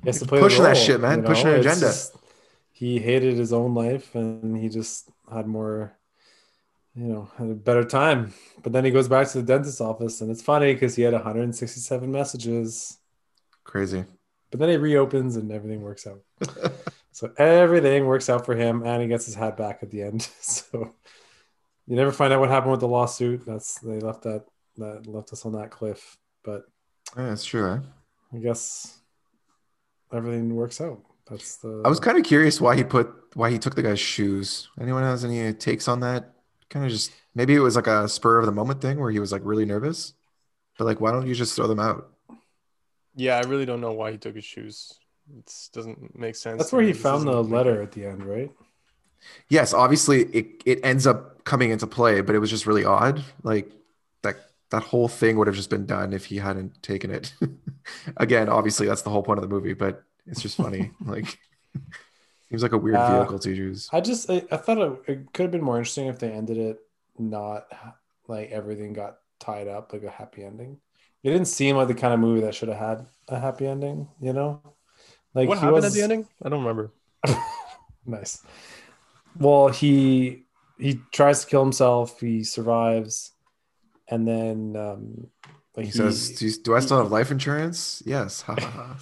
He 0.02 0.08
has 0.08 0.18
to 0.20 0.26
Pushing 0.26 0.64
that 0.64 0.76
shit, 0.76 1.00
man. 1.00 1.22
Pushing 1.22 1.48
an 1.48 1.54
agenda. 1.60 1.80
just- 1.80 2.16
he 2.72 2.98
hated 2.98 3.36
his 3.36 3.52
own 3.52 3.74
life 3.74 4.14
and 4.14 4.56
he 4.56 4.70
just 4.70 5.10
had 5.32 5.46
more, 5.46 5.96
you 6.94 7.04
know, 7.04 7.30
had 7.36 7.48
a 7.48 7.54
better 7.54 7.84
time. 7.84 8.32
But 8.62 8.72
then 8.72 8.84
he 8.84 8.90
goes 8.90 9.08
back 9.08 9.28
to 9.28 9.38
the 9.38 9.44
dentist's 9.46 9.80
office 9.80 10.20
and 10.20 10.30
it's 10.30 10.42
funny 10.42 10.72
because 10.72 10.96
he 10.96 11.02
had 11.02 11.12
167 11.12 12.10
messages. 12.10 12.98
crazy. 13.64 14.04
But 14.50 14.58
then 14.58 14.70
it 14.70 14.76
reopens 14.80 15.36
and 15.36 15.52
everything 15.52 15.82
works 15.82 16.06
out. 16.06 16.20
so 17.12 17.32
everything 17.38 18.06
works 18.06 18.28
out 18.28 18.44
for 18.44 18.56
him, 18.56 18.82
and 18.84 19.00
he 19.00 19.06
gets 19.08 19.26
his 19.26 19.36
hat 19.36 19.56
back 19.56 19.78
at 19.82 19.90
the 19.90 20.02
end. 20.02 20.28
So 20.40 20.94
you 21.86 21.96
never 21.96 22.12
find 22.12 22.32
out 22.32 22.40
what 22.40 22.50
happened 22.50 22.72
with 22.72 22.80
the 22.80 22.88
lawsuit. 22.88 23.44
That's 23.46 23.78
they 23.80 23.98
left 24.00 24.22
that 24.22 24.44
that 24.76 25.06
left 25.06 25.32
us 25.32 25.44
on 25.44 25.52
that 25.52 25.70
cliff. 25.70 26.16
But 26.44 26.62
Yeah, 27.16 27.26
that's 27.26 27.44
true. 27.44 27.74
Eh? 27.74 27.78
I 28.36 28.38
guess 28.38 28.98
everything 30.12 30.54
works 30.54 30.80
out. 30.80 31.02
That's 31.30 31.56
the. 31.56 31.82
I 31.84 31.88
was 31.88 32.00
kind 32.00 32.18
of 32.18 32.24
curious 32.24 32.60
why 32.60 32.76
he 32.76 32.84
put 32.84 33.08
why 33.34 33.50
he 33.50 33.58
took 33.58 33.74
the 33.74 33.82
guy's 33.82 34.00
shoes. 34.00 34.68
Anyone 34.80 35.02
has 35.04 35.24
any 35.24 35.52
takes 35.52 35.88
on 35.88 36.00
that? 36.00 36.34
Kind 36.68 36.84
of 36.84 36.90
just 36.90 37.12
maybe 37.34 37.54
it 37.54 37.60
was 37.60 37.76
like 37.76 37.86
a 37.86 38.08
spur 38.08 38.38
of 38.38 38.46
the 38.46 38.52
moment 38.52 38.80
thing 38.80 38.98
where 38.98 39.10
he 39.10 39.20
was 39.20 39.32
like 39.32 39.42
really 39.44 39.64
nervous. 39.64 40.14
But 40.78 40.86
like, 40.86 41.00
why 41.00 41.12
don't 41.12 41.26
you 41.26 41.34
just 41.34 41.54
throw 41.54 41.66
them 41.66 41.80
out? 41.80 42.10
Yeah, 43.14 43.36
I 43.36 43.46
really 43.46 43.66
don't 43.66 43.80
know 43.80 43.92
why 43.92 44.12
he 44.12 44.18
took 44.18 44.34
his 44.34 44.44
shoes. 44.44 44.98
It 45.36 45.52
doesn't 45.72 46.18
make 46.18 46.34
sense. 46.36 46.58
That's 46.58 46.72
where 46.72 46.82
he 46.82 46.92
found 46.92 47.26
the 47.26 47.42
like- 47.42 47.52
letter 47.52 47.82
at 47.82 47.92
the 47.92 48.06
end, 48.06 48.24
right? 48.24 48.50
Yes, 49.48 49.74
obviously 49.74 50.22
it 50.24 50.62
it 50.64 50.80
ends 50.82 51.06
up 51.06 51.44
coming 51.44 51.70
into 51.70 51.86
play, 51.86 52.22
but 52.22 52.34
it 52.34 52.38
was 52.38 52.50
just 52.50 52.66
really 52.66 52.84
odd. 52.84 53.22
Like 53.42 53.70
that 54.22 54.36
that 54.70 54.82
whole 54.82 55.08
thing 55.08 55.36
would 55.36 55.46
have 55.46 55.56
just 55.56 55.70
been 55.70 55.86
done 55.86 56.12
if 56.12 56.24
he 56.26 56.38
hadn't 56.38 56.82
taken 56.82 57.10
it. 57.10 57.34
Again, 58.16 58.48
obviously 58.48 58.86
that's 58.86 59.02
the 59.02 59.10
whole 59.10 59.22
point 59.22 59.38
of 59.38 59.42
the 59.42 59.54
movie, 59.54 59.74
but 59.74 60.02
it's 60.30 60.42
just 60.42 60.58
funny. 60.58 60.92
like 61.04 61.38
seems 62.48 62.62
like 62.62 62.72
a 62.72 62.78
weird 62.78 63.00
Uh, 63.00 63.04
vehicle 63.04 63.38
to 63.40 63.54
use. 63.54 63.92
I 63.92 64.00
just 64.00 64.30
I, 64.30 64.44
I 64.50 64.56
thought 64.56 64.78
it, 64.78 65.10
it 65.12 65.32
could 65.32 65.44
have 65.44 65.52
been 65.52 65.62
more 65.64 65.78
interesting 65.78 66.06
if 66.08 66.18
they 66.18 66.30
ended 66.32 66.58
it 66.58 66.78
not 67.18 67.66
like 68.28 68.50
everything 68.50 68.92
got 68.94 69.18
tied 69.40 69.68
up 69.68 69.92
like 69.92 70.04
a 70.04 70.10
happy 70.10 70.44
ending. 70.44 70.78
It 71.22 71.30
didn't 71.30 71.48
seem 71.48 71.76
like 71.76 71.88
the 71.88 71.94
kind 71.94 72.14
of 72.14 72.20
movie 72.20 72.42
that 72.42 72.54
should 72.54 72.68
have 72.68 72.78
had 72.78 73.06
a 73.28 73.38
happy 73.40 73.66
ending, 73.66 74.08
you 74.20 74.32
know? 74.32 74.62
Like 75.34 75.48
what 75.48 75.58
he 75.58 75.66
happened 75.66 75.86
at 75.86 75.92
the 75.92 76.02
ending? 76.02 76.28
I 76.42 76.48
don't 76.48 76.60
remember. 76.60 76.92
Nice. 78.06 78.42
Well, 79.38 79.68
he 79.68 80.44
he 80.78 81.00
tries 81.12 81.42
to 81.44 81.46
kill 81.50 81.62
himself, 81.62 82.20
he 82.20 82.44
survives, 82.44 83.32
and 84.08 84.26
then 84.28 84.76
um 84.76 85.28
like 85.76 85.86
He 85.86 85.92
says, 85.92 86.30
do, 86.32 86.46
you- 86.46 86.62
do 86.62 86.74
I 86.76 86.80
still 86.80 86.98
have 86.98 87.10
life 87.12 87.30
insurance? 87.30 88.02
Yes. 88.06 88.42
Ha, 88.42 88.54
ha, 88.56 88.98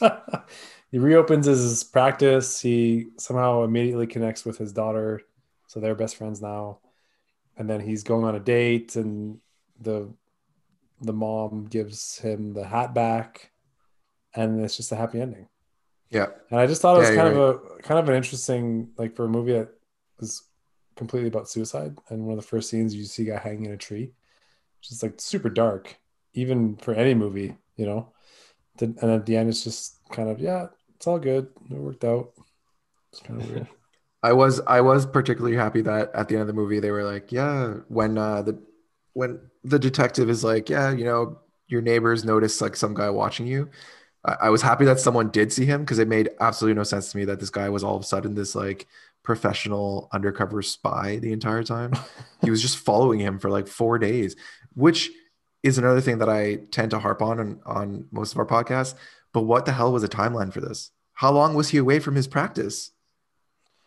ha. 0.00 0.44
he 0.90 0.98
reopens 0.98 1.46
his 1.46 1.84
practice. 1.84 2.60
He 2.60 3.08
somehow 3.18 3.64
immediately 3.64 4.06
connects 4.06 4.44
with 4.44 4.58
his 4.58 4.72
daughter, 4.72 5.22
so 5.66 5.80
they're 5.80 5.94
best 5.94 6.16
friends 6.16 6.40
now. 6.42 6.80
And 7.56 7.68
then 7.70 7.80
he's 7.80 8.02
going 8.04 8.24
on 8.24 8.34
a 8.34 8.40
date, 8.40 8.96
and 8.96 9.38
the 9.80 10.12
the 11.00 11.12
mom 11.12 11.66
gives 11.66 12.18
him 12.18 12.52
the 12.54 12.66
hat 12.66 12.94
back, 12.94 13.52
and 14.34 14.64
it's 14.64 14.76
just 14.76 14.92
a 14.92 14.96
happy 14.96 15.20
ending. 15.20 15.48
yeah. 16.10 16.26
And 16.50 16.60
I 16.60 16.66
just 16.66 16.82
thought 16.82 16.96
it 16.96 17.00
was 17.00 17.10
Yeah, 17.10 17.16
kind 17.16 17.28
of 17.28 17.36
a 17.36 17.82
kind 17.82 18.00
of 18.00 18.08
an 18.08 18.16
interesting 18.16 18.90
like 18.98 19.16
for 19.16 19.24
a 19.24 19.28
movie 19.28 19.52
that 19.52 19.68
was 20.20 20.42
completely 20.96 21.28
about 21.28 21.48
suicide. 21.48 21.96
And 22.08 22.24
one 22.26 22.38
of 22.38 22.42
the 22.44 22.48
first 22.48 22.70
scenes 22.70 22.94
you 22.94 23.04
see 23.04 23.28
a 23.28 23.34
guy 23.34 23.40
hanging 23.42 23.66
in 23.66 23.72
a 23.72 23.76
tree, 23.76 24.12
which 24.84 24.92
is 24.92 25.02
like 25.02 25.14
super 25.18 25.48
dark, 25.48 25.98
even 26.34 26.76
for 26.76 26.92
any 26.92 27.14
movie, 27.14 27.56
you 27.76 27.86
know. 27.86 28.12
And 28.80 28.98
at 29.02 29.24
the 29.24 29.34
end, 29.36 29.48
it's 29.48 29.64
just 29.64 29.98
kind 30.10 30.28
of 30.28 30.40
yeah, 30.40 30.66
it's 30.96 31.06
all 31.06 31.18
good. 31.18 31.48
It 31.70 31.78
worked 31.78 32.04
out. 32.04 32.32
It's 33.10 33.22
kind 33.22 33.40
of 33.40 33.50
weird. 33.50 33.68
I 34.22 34.34
was 34.34 34.60
I 34.66 34.82
was 34.82 35.06
particularly 35.06 35.56
happy 35.56 35.80
that 35.82 36.10
at 36.14 36.28
the 36.28 36.34
end 36.34 36.42
of 36.42 36.48
the 36.48 36.52
movie 36.52 36.80
they 36.80 36.90
were 36.90 37.04
like, 37.04 37.32
yeah, 37.32 37.74
when 37.88 38.18
uh 38.18 38.42
the 38.42 38.62
when 39.14 39.40
the 39.62 39.78
detective 39.78 40.28
is 40.28 40.44
like, 40.44 40.68
yeah, 40.68 40.90
you 40.90 41.04
know, 41.04 41.38
your 41.68 41.80
neighbors 41.80 42.24
noticed 42.24 42.60
like 42.60 42.76
some 42.76 42.92
guy 42.92 43.08
watching 43.08 43.46
you. 43.46 43.70
I, 44.26 44.36
I 44.42 44.50
was 44.50 44.60
happy 44.60 44.84
that 44.84 45.00
someone 45.00 45.30
did 45.30 45.50
see 45.50 45.64
him 45.64 45.80
because 45.80 45.98
it 45.98 46.08
made 46.08 46.28
absolutely 46.40 46.74
no 46.74 46.84
sense 46.84 47.10
to 47.12 47.16
me 47.16 47.24
that 47.24 47.40
this 47.40 47.50
guy 47.50 47.70
was 47.70 47.82
all 47.82 47.96
of 47.96 48.02
a 48.02 48.06
sudden 48.06 48.34
this 48.34 48.54
like 48.54 48.86
professional 49.24 50.08
undercover 50.12 50.62
spy 50.62 51.16
the 51.16 51.32
entire 51.32 51.64
time. 51.64 51.92
he 52.44 52.50
was 52.50 52.62
just 52.62 52.78
following 52.78 53.18
him 53.18 53.38
for 53.40 53.50
like 53.50 53.66
four 53.66 53.98
days, 53.98 54.36
which 54.74 55.10
is 55.62 55.78
another 55.78 56.00
thing 56.00 56.18
that 56.18 56.28
I 56.28 56.56
tend 56.70 56.90
to 56.90 56.98
harp 56.98 57.22
on 57.22 57.40
on, 57.40 57.60
on 57.64 58.06
most 58.10 58.32
of 58.32 58.38
our 58.38 58.46
podcasts. 58.46 58.94
But 59.32 59.42
what 59.42 59.64
the 59.66 59.72
hell 59.72 59.92
was 59.92 60.04
a 60.04 60.08
timeline 60.08 60.52
for 60.52 60.60
this? 60.60 60.90
How 61.14 61.30
long 61.32 61.54
was 61.54 61.70
he 61.70 61.78
away 61.78 61.98
from 62.00 62.14
his 62.16 62.26
practice? 62.26 62.90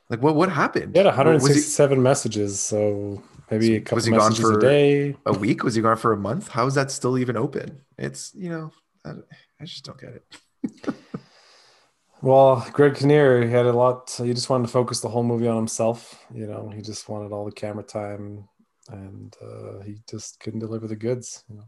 Like 0.10 0.22
what 0.22 0.36
what 0.36 0.50
happened? 0.52 0.96
He 0.96 1.00
had 1.00 1.06
Was 1.06 1.16
he- 1.16 1.22
167 1.22 2.02
messages, 2.02 2.60
so 2.60 3.22
maybe 3.52 3.76
a 3.76 3.82
couple 3.82 3.96
was 3.98 4.06
he 4.06 4.12
gone 4.12 4.34
for 4.34 4.58
a 4.58 4.60
day. 4.62 5.16
a 5.26 5.34
week? 5.34 5.64
Was 5.64 5.76
he 5.76 5.82
gone 5.82 5.98
for 5.98 6.14
a 6.14 6.18
month? 6.18 6.48
How 6.50 6.66
is 6.66 6.76
that 6.76 6.92
still 6.92 7.18
even 7.18 7.36
open? 7.38 7.82
It's 7.98 8.32
you 8.34 8.50
know, 8.50 8.72
I, 9.06 9.12
I 9.62 9.66
just 9.66 9.84
don't 9.86 10.00
get 10.00 10.14
it. 10.16 10.96
Well, 12.22 12.66
Greg 12.74 12.96
Kinnear, 12.96 13.44
he 13.46 13.52
had 13.52 13.68
a 13.68 13.74
lot. 13.74 14.12
He 14.18 14.34
just 14.34 14.50
wanted 14.50 14.66
to 14.66 14.74
focus 14.74 15.02
the 15.02 15.08
whole 15.10 15.22
movie 15.24 15.48
on 15.48 15.56
himself. 15.56 16.26
You 16.34 16.48
know, 16.48 16.72
he 16.74 16.82
just 16.82 17.08
wanted 17.08 17.32
all 17.32 17.46
the 17.46 17.52
camera 17.52 17.84
time, 17.84 18.48
and 18.90 19.36
uh, 19.42 19.80
he 19.84 19.98
just 20.10 20.40
couldn't 20.40 20.60
deliver 20.60 20.88
the 20.88 20.96
goods. 20.96 21.44
You 21.50 21.58
know, 21.58 21.64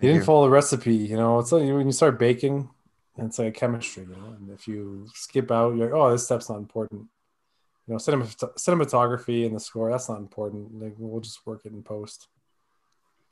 he 0.00 0.08
didn't 0.08 0.24
follow 0.24 0.44
the 0.44 0.50
recipe. 0.50 0.94
You 0.94 1.16
know, 1.16 1.38
it's 1.38 1.52
like 1.52 1.62
when 1.62 1.86
you 1.86 1.92
start 1.92 2.18
baking, 2.18 2.68
it's 3.18 3.38
like 3.38 3.54
chemistry. 3.54 4.04
You 4.04 4.16
know, 4.16 4.34
and 4.38 4.50
if 4.50 4.66
you 4.68 5.06
skip 5.14 5.50
out, 5.50 5.76
you're 5.76 5.86
like, 5.86 5.94
oh, 5.94 6.10
this 6.10 6.24
step's 6.24 6.48
not 6.48 6.58
important. 6.58 7.06
You 7.86 7.94
know, 7.94 7.98
cinemat- 7.98 8.56
cinematography 8.56 9.46
and 9.46 9.56
the 9.56 9.60
score 9.60 9.90
that's 9.90 10.08
not 10.08 10.18
important. 10.18 10.80
Like 10.80 10.94
we'll 10.98 11.20
just 11.20 11.46
work 11.46 11.62
it 11.64 11.72
in 11.72 11.82
post. 11.82 12.28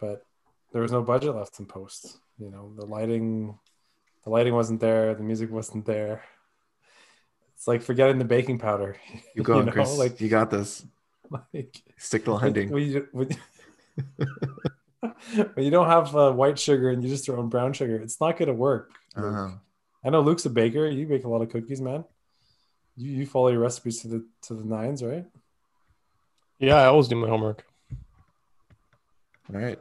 But 0.01 0.25
there 0.73 0.83
was 0.83 0.93
no 0.93 1.03
budget 1.03 1.35
left 1.35 1.59
in 1.59 1.67
post. 1.67 2.19
You 2.39 2.51
know, 2.51 2.73
the 2.77 2.87
lighting 2.87 3.59
the 4.25 4.31
lighting 4.31 4.55
wasn't 4.55 4.81
there 4.81 5.15
the 5.15 5.23
music 5.23 5.51
wasn't 5.51 5.87
there 5.87 6.23
it's 7.55 7.67
like 7.67 7.83
forgetting 7.83 8.19
the 8.19 8.25
baking 8.25 8.59
powder 8.59 8.97
You 9.35 9.43
go, 9.43 9.63
know, 9.63 9.73
Chris. 9.73 9.97
like 9.97 10.21
you 10.21 10.29
got 10.29 10.51
this. 10.51 10.85
like 11.53 11.83
Stick 11.97 12.25
the 12.25 12.35
when, 12.37 12.69
when 12.71 12.83
you, 12.83 13.09
when, 13.13 13.29
when 15.55 15.65
you 15.65 15.71
don't 15.71 15.87
have 15.89 16.15
uh, 16.17 16.33
white 16.33 16.59
sugar 16.59 16.91
and 16.91 17.03
you 17.03 17.09
just 17.09 17.25
throw 17.27 17.41
in 17.41 17.49
brown 17.49 17.73
sugar 17.73 17.97
it's 17.97 18.21
not 18.21 18.37
going 18.39 18.49
to 18.49 18.55
work 18.55 18.91
Uh-huh. 19.17 19.51
i 20.05 20.11
know 20.11 20.21
luke's 20.21 20.47
a 20.47 20.51
baker 20.51 20.87
you 20.87 21.07
bake 21.07 21.25
a 21.25 21.29
lot 21.29 21.43
of 21.43 21.49
cookies 21.51 21.81
man 21.81 22.05
you, 22.97 23.11
you 23.13 23.27
follow 23.27 23.49
your 23.49 23.61
recipes 23.61 24.01
to 24.03 24.09
the 24.09 24.25
to 24.43 24.55
the 24.55 24.65
nines 24.65 25.03
right 25.03 25.25
Yeah, 26.59 26.77
I 26.77 26.87
always 26.87 27.07
do 27.09 27.15
my 27.15 27.29
homework. 27.29 27.65
All 29.55 29.61
right. 29.61 29.79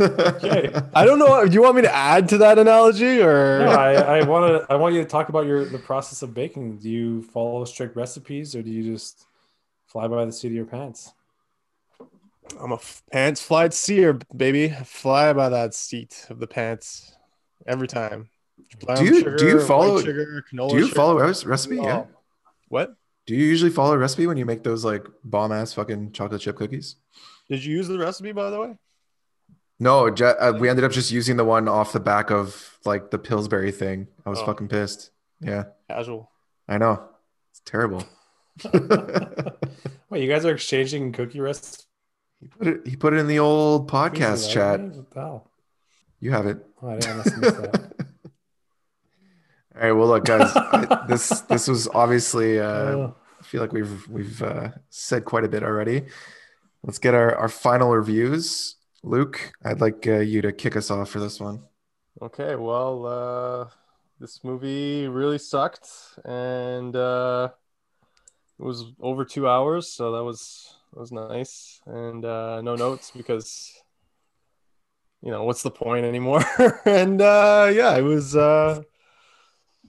okay 0.00 0.70
I 0.94 1.04
don't 1.04 1.18
know. 1.18 1.46
Do 1.46 1.52
you 1.54 1.62
want 1.62 1.76
me 1.76 1.82
to 1.82 1.94
add 1.94 2.28
to 2.30 2.38
that 2.38 2.58
analogy 2.58 3.20
or? 3.22 3.60
no, 3.66 3.70
I, 3.70 3.92
I 4.18 4.24
want 4.24 4.44
to. 4.50 4.72
I 4.72 4.76
want 4.76 4.94
you 4.94 5.02
to 5.02 5.08
talk 5.08 5.28
about 5.28 5.46
your 5.46 5.64
the 5.64 5.78
process 5.78 6.22
of 6.22 6.34
baking. 6.34 6.78
Do 6.78 6.88
you 6.90 7.22
follow 7.22 7.64
strict 7.64 7.94
recipes, 7.96 8.54
or 8.56 8.62
do 8.62 8.70
you 8.70 8.82
just 8.82 9.24
fly 9.92 10.08
by 10.08 10.24
the 10.24 10.32
seat 10.32 10.48
of 10.48 10.54
your 10.54 10.64
pants? 10.64 11.12
I'm 12.60 12.72
a 12.72 12.76
f- 12.76 13.02
pants 13.12 13.42
flight 13.42 13.72
seer, 13.74 14.18
baby. 14.34 14.70
Fly 14.84 15.32
by 15.32 15.48
that 15.50 15.74
seat 15.74 16.26
of 16.30 16.38
the 16.40 16.46
pants 16.46 17.14
every 17.66 17.86
time. 17.88 18.28
Brown 18.84 18.98
Do 18.98 19.04
you 19.04 19.18
sugar, 19.18 19.36
do 19.36 19.46
you 19.48 19.60
follow 19.60 20.00
sugar, 20.00 20.42
do 20.50 20.76
you 20.76 20.82
sugar, 20.84 20.94
follow 20.94 21.18
a 21.18 21.26
recipe? 21.26 21.76
Yeah. 21.76 22.04
Oh. 22.04 22.08
What? 22.68 22.94
Do 23.26 23.34
you 23.34 23.44
usually 23.44 23.70
follow 23.70 23.92
a 23.94 23.98
recipe 23.98 24.26
when 24.26 24.36
you 24.36 24.46
make 24.46 24.62
those 24.64 24.84
like 24.84 25.06
bomb 25.24 25.52
ass 25.52 25.74
fucking 25.74 26.12
chocolate 26.12 26.40
chip 26.40 26.56
cookies? 26.56 26.96
Did 27.48 27.64
you 27.64 27.76
use 27.76 27.86
the 27.86 27.98
recipe 27.98 28.32
by 28.32 28.50
the 28.50 28.58
way? 28.60 28.76
No, 29.78 30.10
Je- 30.10 30.24
uh, 30.24 30.52
we 30.52 30.68
ended 30.68 30.84
up 30.84 30.92
just 30.92 31.10
using 31.10 31.36
the 31.36 31.44
one 31.44 31.68
off 31.68 31.92
the 31.92 32.00
back 32.00 32.30
of 32.30 32.78
like 32.84 33.10
the 33.10 33.18
Pillsbury 33.18 33.72
thing. 33.72 34.08
I 34.24 34.30
was 34.30 34.38
Oh. 34.40 34.46
fucking 34.46 34.68
pissed. 34.68 35.10
Yeah, 35.40 35.64
Casual. 35.88 36.30
I 36.68 36.78
know. 36.78 37.04
It's 37.50 37.60
terrible. 37.64 38.04
Wait, 40.10 40.22
you 40.22 40.28
guys 40.28 40.44
are 40.44 40.54
exchanging 40.54 41.12
cookie 41.12 41.40
recipes? 41.40 41.86
He 42.40 42.48
put 42.48 42.66
it, 42.66 42.86
he 42.86 42.96
put 42.96 43.14
it 43.14 43.18
in 43.18 43.28
the 43.28 43.38
old 43.38 43.90
podcast 43.90 44.52
chat. 44.52 44.80
What 44.80 45.10
the 45.10 45.20
hell? 45.20 45.50
You 46.20 46.32
have 46.32 46.46
it. 46.46 46.64
Oh, 46.82 46.90
I 46.90 46.98
didn't 46.98 47.12
I 47.12 47.16
must 47.16 47.30
have 47.30 47.40
missed 47.40 47.62
that. 47.62 47.92
All 49.74 49.80
right. 49.82 49.92
Well, 49.92 50.08
look, 50.08 50.24
guys. 50.24 50.52
I, 50.54 51.04
this 51.08 51.40
this 51.42 51.68
was 51.68 51.88
obviously. 51.88 52.60
Uh, 52.60 52.66
Oh. 52.66 53.16
I 53.40 53.44
feel 53.44 53.60
like 53.60 53.72
we've 53.72 54.08
we've 54.08 54.40
uh, 54.40 54.68
said 54.88 55.24
quite 55.24 55.42
a 55.44 55.48
bit 55.48 55.64
already. 55.64 56.04
Let's 56.84 56.98
get 56.98 57.12
our 57.14 57.34
our 57.34 57.48
final 57.48 57.90
reviews. 57.90 58.76
Luke, 59.02 59.52
I'd 59.64 59.80
like 59.80 60.06
uh, 60.06 60.20
you 60.20 60.42
to 60.42 60.52
kick 60.52 60.76
us 60.76 60.92
off 60.92 61.10
for 61.10 61.18
this 61.18 61.40
one. 61.40 61.64
Okay, 62.20 62.54
well, 62.54 63.04
uh, 63.06 63.68
this 64.20 64.44
movie 64.44 65.08
really 65.08 65.38
sucked, 65.38 65.88
and 66.24 66.94
uh, 66.94 67.48
it 68.62 68.64
was 68.64 68.84
over 69.00 69.24
two 69.24 69.48
hours, 69.48 69.88
so 69.88 70.12
that 70.12 70.22
was 70.22 70.76
that 70.92 71.00
was 71.00 71.10
nice. 71.10 71.80
And 71.84 72.24
uh, 72.24 72.62
no 72.62 72.76
notes 72.76 73.10
because 73.14 73.72
you 75.20 75.32
know 75.32 75.42
what's 75.42 75.64
the 75.64 75.70
point 75.70 76.04
anymore? 76.04 76.44
and 76.86 77.20
uh, 77.20 77.70
yeah, 77.74 77.96
it 77.96 78.02
was 78.02 78.36
uh, 78.36 78.82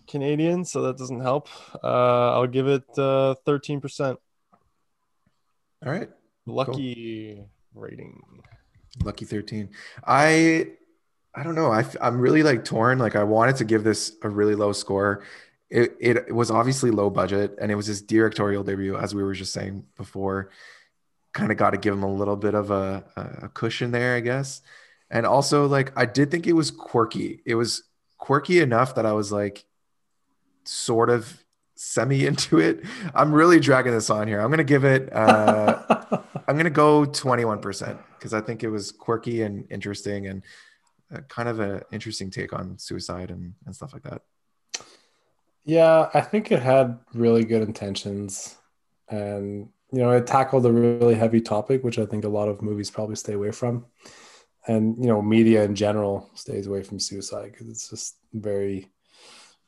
Canadian, 0.07 0.65
so 0.65 0.81
that 0.81 0.97
doesn't 0.97 1.21
help. 1.21 1.49
Uh, 1.83 2.33
I'll 2.33 2.47
give 2.47 2.67
it 2.67 2.86
uh, 2.97 3.36
thirteen 3.45 3.79
percent. 3.79 4.17
All 5.86 5.91
right. 5.91 6.09
Lucky 6.47 7.43
rating. 7.75 8.21
Lucky 9.03 9.25
13. 9.25 9.69
I 10.05 10.67
I 11.36 11.43
don't 11.43 11.55
know. 11.55 11.71
I, 11.71 11.83
I, 11.99 12.07
am 12.07 12.19
really 12.19 12.43
like 12.43 12.63
torn. 12.63 12.99
Like 12.99 13.15
I 13.15 13.23
wanted 13.23 13.55
to 13.57 13.65
give 13.65 13.83
this 13.83 14.15
a 14.21 14.29
really 14.29 14.55
low 14.55 14.71
score. 14.71 15.23
It, 15.73 15.97
it 15.99 16.36
was 16.36 16.51
obviously 16.51 16.91
low 16.91 17.09
budget 17.09 17.57
and 17.59 17.71
it 17.71 17.75
was 17.75 17.88
his 17.88 18.03
directorial 18.03 18.63
debut, 18.63 18.95
as 18.95 19.15
we 19.15 19.23
were 19.23 19.33
just 19.33 19.53
saying 19.53 19.83
before. 19.97 20.51
Kind 21.33 21.51
of 21.51 21.57
got 21.57 21.71
to 21.71 21.77
give 21.77 21.95
him 21.95 22.03
a 22.03 22.13
little 22.13 22.36
bit 22.36 22.53
of 22.53 22.69
a, 22.69 23.03
a 23.41 23.49
cushion 23.49 23.89
there, 23.89 24.15
I 24.15 24.19
guess. 24.19 24.62
And 25.09 25.25
also, 25.25 25.65
like, 25.65 25.91
I 25.95 26.05
did 26.05 26.29
think 26.29 26.45
it 26.45 26.53
was 26.53 26.69
quirky. 26.69 27.41
It 27.43 27.55
was 27.55 27.83
quirky 28.19 28.59
enough 28.59 28.93
that 28.95 29.07
I 29.07 29.13
was 29.13 29.31
like, 29.31 29.65
sort 30.63 31.09
of 31.09 31.43
semi 31.75 32.25
into 32.25 32.59
it. 32.59 32.83
I'm 33.15 33.33
really 33.33 33.59
dragging 33.59 33.93
this 33.93 34.09
on 34.09 34.27
here. 34.27 34.41
I'm 34.41 34.49
gonna 34.49 34.63
give 34.63 34.86
it. 34.86 35.12
Uh, 35.12 36.21
I'm 36.47 36.55
gonna 36.55 36.69
go 36.69 37.05
21 37.05 37.59
percent 37.59 37.99
because 38.17 38.33
I 38.33 38.41
think 38.41 38.63
it 38.63 38.69
was 38.69 38.91
quirky 38.91 39.41
and 39.41 39.65
interesting 39.71 40.27
and 40.27 40.43
uh, 41.13 41.21
kind 41.29 41.49
of 41.49 41.59
an 41.59 41.81
interesting 41.91 42.29
take 42.29 42.53
on 42.53 42.77
suicide 42.77 43.31
and, 43.31 43.53
and 43.65 43.75
stuff 43.75 43.93
like 43.93 44.03
that. 44.03 44.21
Yeah, 45.65 46.10
I 46.13 46.21
think 46.21 46.52
it 46.52 46.62
had 46.62 46.99
really 47.13 47.45
good 47.45 47.62
intentions, 47.62 48.58
and 49.10 49.69
you 49.91 49.99
know, 49.99 50.12
it 50.12 50.28
tackled 50.28 50.65
a 50.65 50.71
really 50.71 51.15
heavy 51.15 51.39
topic, 51.39 51.84
which 51.84 51.99
I 51.99 52.06
think 52.06 52.26
a 52.26 52.30
lot 52.30 52.49
of 52.49 52.62
movies 52.62 52.91
probably 52.91 53.15
stay 53.15 53.34
away 53.34 53.52
from, 53.52 53.86
and 54.67 54.97
you 54.99 55.08
know, 55.08 55.21
media 55.21 55.63
in 55.63 55.76
general 55.76 56.30
stays 56.36 56.67
away 56.67 56.84
from 56.84 56.99
suicide 56.99 57.52
because 57.52 57.69
it's 57.69 57.89
just 57.89 58.17
very 58.34 58.91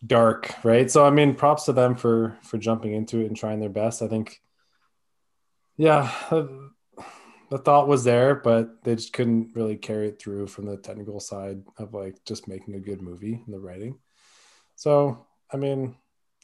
dark, 0.06 0.54
right? 0.66 0.92
So 0.92 1.06
I 1.06 1.12
mean, 1.12 1.34
props 1.36 1.64
to 1.66 1.74
them 1.74 1.96
for 1.96 2.38
for 2.44 2.58
jumping 2.58 2.94
into 2.94 3.20
it 3.22 3.28
and 3.28 3.38
trying 3.38 3.62
their 3.62 3.70
best. 3.70 4.02
I 4.02 4.08
think, 4.10 4.42
yeah, 5.78 6.12
the 6.30 7.58
thought 7.58 7.88
was 7.88 8.04
there, 8.04 8.36
but 8.36 8.84
they 8.84 8.96
just 8.96 9.14
couldn't 9.14 9.56
really 9.56 9.78
carry 9.78 10.10
it 10.10 10.20
through 10.20 10.48
from 10.48 10.66
the 10.66 10.76
technical 10.78 11.22
side 11.22 11.64
of 11.78 11.94
like 11.94 12.18
just 12.26 12.50
making 12.50 12.76
a 12.76 12.80
good 12.80 13.02
movie 13.02 13.42
and 13.46 13.54
the 13.54 13.60
writing. 13.60 13.98
So 14.76 15.26
I 15.52 15.58
mean, 15.58 15.96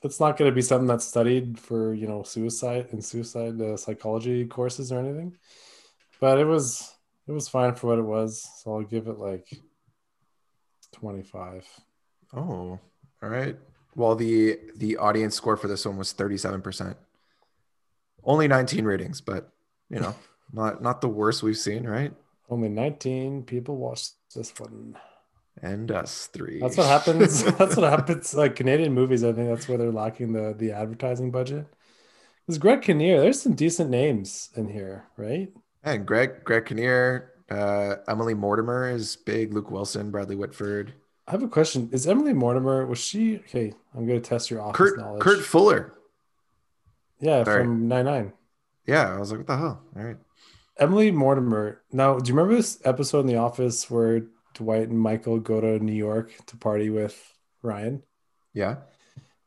it's 0.04 0.20
not 0.20 0.38
going 0.38 0.50
to 0.50 0.56
be 0.56 0.62
something 0.62 0.88
that's 0.88 1.06
studied 1.06 1.60
for 1.60 1.94
you 1.94 2.08
know 2.08 2.24
suicide 2.24 2.88
and 2.92 3.04
suicide 3.04 3.60
uh, 3.62 3.78
psychology 3.78 4.46
courses 4.46 4.92
or 4.92 5.00
anything, 5.00 5.38
but 6.20 6.40
it 6.40 6.46
was 6.46 6.94
it 7.28 7.32
was 7.32 7.48
fine 7.48 7.76
for 7.76 7.88
what 7.88 8.00
it 8.00 8.04
was. 8.04 8.48
So 8.58 8.76
I'll 8.76 8.84
give 8.84 9.08
it 9.08 9.20
like 9.20 9.48
twenty 10.92 11.24
five. 11.24 11.68
Oh, 12.34 12.80
all 13.22 13.30
right. 13.30 13.58
Well, 13.96 14.16
the 14.16 14.58
the 14.76 14.98
audience 14.98 15.36
score 15.36 15.58
for 15.58 15.68
this 15.68 15.86
one 15.86 15.98
was 15.98 16.14
37%. 16.14 16.96
Only 18.24 18.48
19 18.48 18.86
ratings, 18.86 19.20
but 19.20 19.52
you 19.90 20.00
know, 20.00 20.16
not 20.54 20.82
not 20.82 21.02
the 21.02 21.10
worst 21.10 21.44
we've 21.44 21.58
seen, 21.58 21.86
right? 21.86 22.14
Only 22.50 22.70
19 22.70 23.44
people 23.44 23.78
watched 23.78 24.14
this 24.34 24.58
one. 24.60 24.98
And 25.62 25.92
us 25.92 26.28
three. 26.28 26.60
That's 26.60 26.78
what 26.78 26.88
happens. 26.88 27.44
that's 27.58 27.76
what 27.76 27.90
happens. 27.90 28.34
Like 28.34 28.56
Canadian 28.56 28.94
movies, 28.94 29.24
I 29.24 29.34
think 29.34 29.50
that's 29.50 29.68
where 29.68 29.78
they're 29.78 29.92
lacking 29.92 30.34
the 30.34 30.56
the 30.58 30.72
advertising 30.72 31.32
budget. 31.32 31.68
Because 32.46 32.58
Greg 32.58 32.82
Kinnear, 32.82 33.20
there's 33.20 33.42
some 33.42 33.54
decent 33.54 33.90
names 33.90 34.50
in 34.56 34.68
here, 34.70 35.06
right? 35.18 35.50
And 35.84 36.06
Greg 36.06 36.44
Greg 36.44 36.66
Kinnear, 36.66 37.34
uh, 37.50 37.96
Emily 38.08 38.34
Mortimer 38.34 38.90
is 38.90 39.16
big. 39.16 39.54
Luke 39.54 39.70
Wilson, 39.70 40.10
Bradley 40.10 40.36
Whitford. 40.36 40.94
I 41.28 41.32
have 41.32 41.44
a 41.44 41.48
question. 41.48 41.90
Is 41.92 42.08
Emily 42.08 42.34
Mortimer 42.34 42.86
was 42.86 43.00
she 43.00 43.38
okay? 43.40 43.74
I'm 43.94 44.08
going 44.08 44.22
to 44.22 44.28
test 44.28 44.50
your 44.50 44.62
office 44.62 44.78
Kurt, 44.78 44.98
knowledge. 44.98 45.22
Kurt 45.22 45.42
Fuller. 45.44 45.94
Yeah, 47.20 47.44
Sorry. 47.44 47.64
from 47.64 47.88
Nine 47.88 48.06
Nine. 48.06 48.34
Yeah, 48.88 49.14
I 49.16 49.20
was 49.20 49.32
like, 49.32 49.40
what 49.42 49.48
the 49.48 49.58
hell? 49.58 49.82
All 49.96 50.04
right. 50.04 50.18
Emily 50.78 51.12
Mortimer. 51.12 51.82
Now, 51.92 52.18
do 52.18 52.28
you 52.28 52.36
remember 52.36 52.56
this 52.56 52.80
episode 52.84 53.20
in 53.20 53.28
The 53.28 53.36
Office 53.36 53.90
where 53.92 54.24
Dwight 54.54 54.90
and 54.90 55.00
Michael 55.00 55.40
go 55.40 55.62
to 55.62 55.80
New 55.80 55.94
York 55.94 56.32
to 56.48 56.58
party 56.58 56.90
with 56.90 57.34
Ryan? 57.62 58.04
Yeah. 58.54 58.78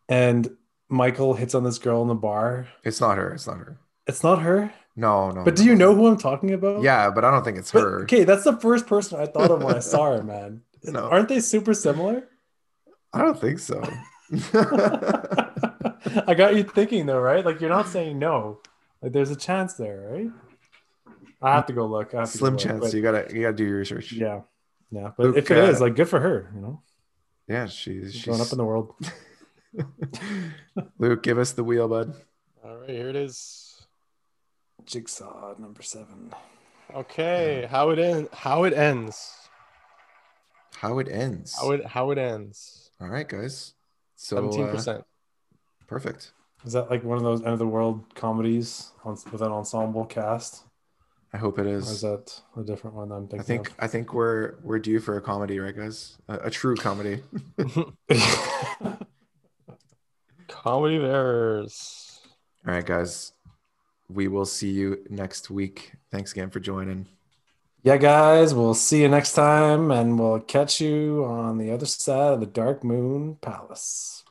And 0.09 0.49
Michael 0.89 1.35
hits 1.35 1.55
on 1.55 1.65
this 1.65 1.79
girl 1.79 2.03
in 2.03 2.09
the 2.09 2.15
bar. 2.15 2.69
It's 2.85 3.01
not 3.01 3.19
her. 3.19 3.33
It's 3.33 3.47
not 3.47 3.59
her. 3.59 3.79
It's 4.07 4.23
not 4.23 4.43
her. 4.43 4.73
No, 4.97 5.31
no. 5.31 5.45
But 5.45 5.57
no. 5.59 5.63
do 5.63 5.65
you 5.65 5.75
know 5.75 5.95
who 5.95 6.07
I'm 6.07 6.19
talking 6.19 6.53
about? 6.53 6.83
Yeah, 6.83 7.11
but 7.11 7.25
I 7.25 7.31
don't 7.31 7.45
think 7.45 7.59
it's 7.59 7.71
her. 7.73 8.03
Okay, 8.03 8.25
that's 8.25 8.45
the 8.45 8.57
first 8.57 8.87
person 8.87 9.21
I 9.21 9.27
thought 9.27 9.51
of 9.51 9.63
when 9.63 9.75
I 9.75 9.81
saw 9.81 10.15
her, 10.17 10.23
man. 10.25 10.63
No. 10.85 11.09
Aren't 11.09 11.29
they 11.29 11.41
super 11.41 11.75
similar? 11.75 12.29
I 13.13 13.23
don't 13.23 13.41
think 13.41 13.59
so. 13.59 13.83
I 16.27 16.35
got 16.35 16.55
you 16.55 16.65
thinking 16.65 17.07
though, 17.07 17.19
right? 17.19 17.45
Like 17.45 17.61
you're 17.61 17.71
not 17.71 17.89
saying 17.89 18.19
no. 18.19 18.61
Like 19.01 19.13
there's 19.13 19.31
a 19.31 19.37
chance 19.37 19.75
there, 19.75 20.09
right? 20.11 20.31
I 21.41 21.55
have 21.55 21.67
to 21.67 21.73
go 21.73 21.87
look. 21.87 22.11
Slim 22.27 22.55
look, 22.55 22.63
chance. 22.63 22.81
but, 22.81 22.93
you 22.93 23.03
gotta 23.03 23.27
you 23.33 23.43
gotta 23.43 23.57
do 23.57 23.65
your 23.65 23.79
research. 23.79 24.13
Yeah, 24.13 24.41
yeah. 24.91 25.11
But 25.17 25.27
Luke, 25.27 25.37
if 25.37 25.51
it 25.51 25.59
uh, 25.59 25.69
is, 25.69 25.81
like, 25.81 25.97
good 25.97 26.09
for 26.09 26.21
her. 26.21 26.51
You 26.55 26.61
know. 26.61 26.83
Yeah, 27.49 27.67
she's, 27.67 28.15
she's 28.15 28.25
going 28.25 28.41
up 28.41 28.53
in 28.53 28.59
the 28.59 28.65
world. 28.65 28.95
Luke, 30.99 31.23
give 31.23 31.39
us 31.39 31.53
the 31.53 31.65
wheel, 31.65 31.89
bud. 31.89 32.15
All 32.65 32.77
right, 32.79 32.91
here 32.91 33.09
it 33.09 33.17
is. 33.17 33.87
Jigsaw 34.87 35.55
number 35.59 35.83
seven. 35.83 36.33
Okay, 36.95 37.67
how 37.71 37.91
it 37.91 37.99
ends. 37.99 38.29
How 38.33 38.65
it 38.65 38.73
ends. 38.73 39.35
How 40.77 40.99
it 40.99 41.09
ends. 41.09 41.55
How 41.59 41.71
it 41.73 41.87
how 41.87 42.11
it 42.11 42.19
ends. 42.19 42.91
All 43.01 43.09
right, 43.09 43.29
guys. 43.29 43.75
So 44.17 44.37
seventeen 44.37 44.69
uh, 44.69 44.73
percent. 44.73 45.05
Perfect. 45.87 46.33
Is 46.65 46.73
that 46.73 46.91
like 46.91 47.05
one 47.05 47.19
of 47.19 47.25
those 47.25 47.41
end 47.41 47.53
of 47.53 47.59
the 47.59 47.67
world 47.67 48.05
comedies 48.15 48.91
on, 49.05 49.17
with 49.31 49.43
an 49.43 49.53
ensemble 49.53 50.05
cast? 50.05 50.65
I 51.35 51.37
hope 51.37 51.59
it 51.59 51.67
is. 51.67 51.91
Or 51.91 51.93
is 51.93 52.01
that 52.03 52.41
a 52.57 52.63
different 52.63 52.95
one? 52.95 53.11
I'm 53.11 53.27
thinking. 53.27 53.41
I 53.41 53.43
think 53.43 53.69
of? 53.71 53.75
I 53.81 53.89
think 53.89 54.15
we're 54.15 54.55
we're 54.63 54.79
due 54.79 55.01
for 55.01 55.17
a 55.17 55.21
comedy, 55.21 55.59
right, 55.59 55.77
guys? 55.77 56.17
A, 56.29 56.35
a 56.45 56.51
true 56.51 56.77
comedy. 56.77 57.25
comedy 60.47 60.99
bears. 60.99 62.21
All 62.65 62.75
right, 62.75 62.87
guys. 62.87 63.33
We 64.09 64.29
will 64.29 64.47
see 64.47 64.71
you 64.71 65.05
next 65.11 65.51
week. 65.51 65.95
Thanks 66.13 66.31
again 66.31 66.51
for 66.51 66.61
joining. 66.61 67.07
Yeah, 67.83 67.97
guys, 67.97 68.55
we'll 68.55 68.73
see 68.73 69.03
you 69.03 69.09
next 69.09 69.33
time 69.35 69.91
and 69.91 70.19
we'll 70.19 70.41
catch 70.41 70.81
you 70.81 71.23
on 71.27 71.59
the 71.59 71.71
other 71.71 71.85
side 71.85 72.33
of 72.33 72.41
the 72.41 72.47
Dark 72.47 72.83
Moon 72.83 73.37
Palace. 73.43 74.24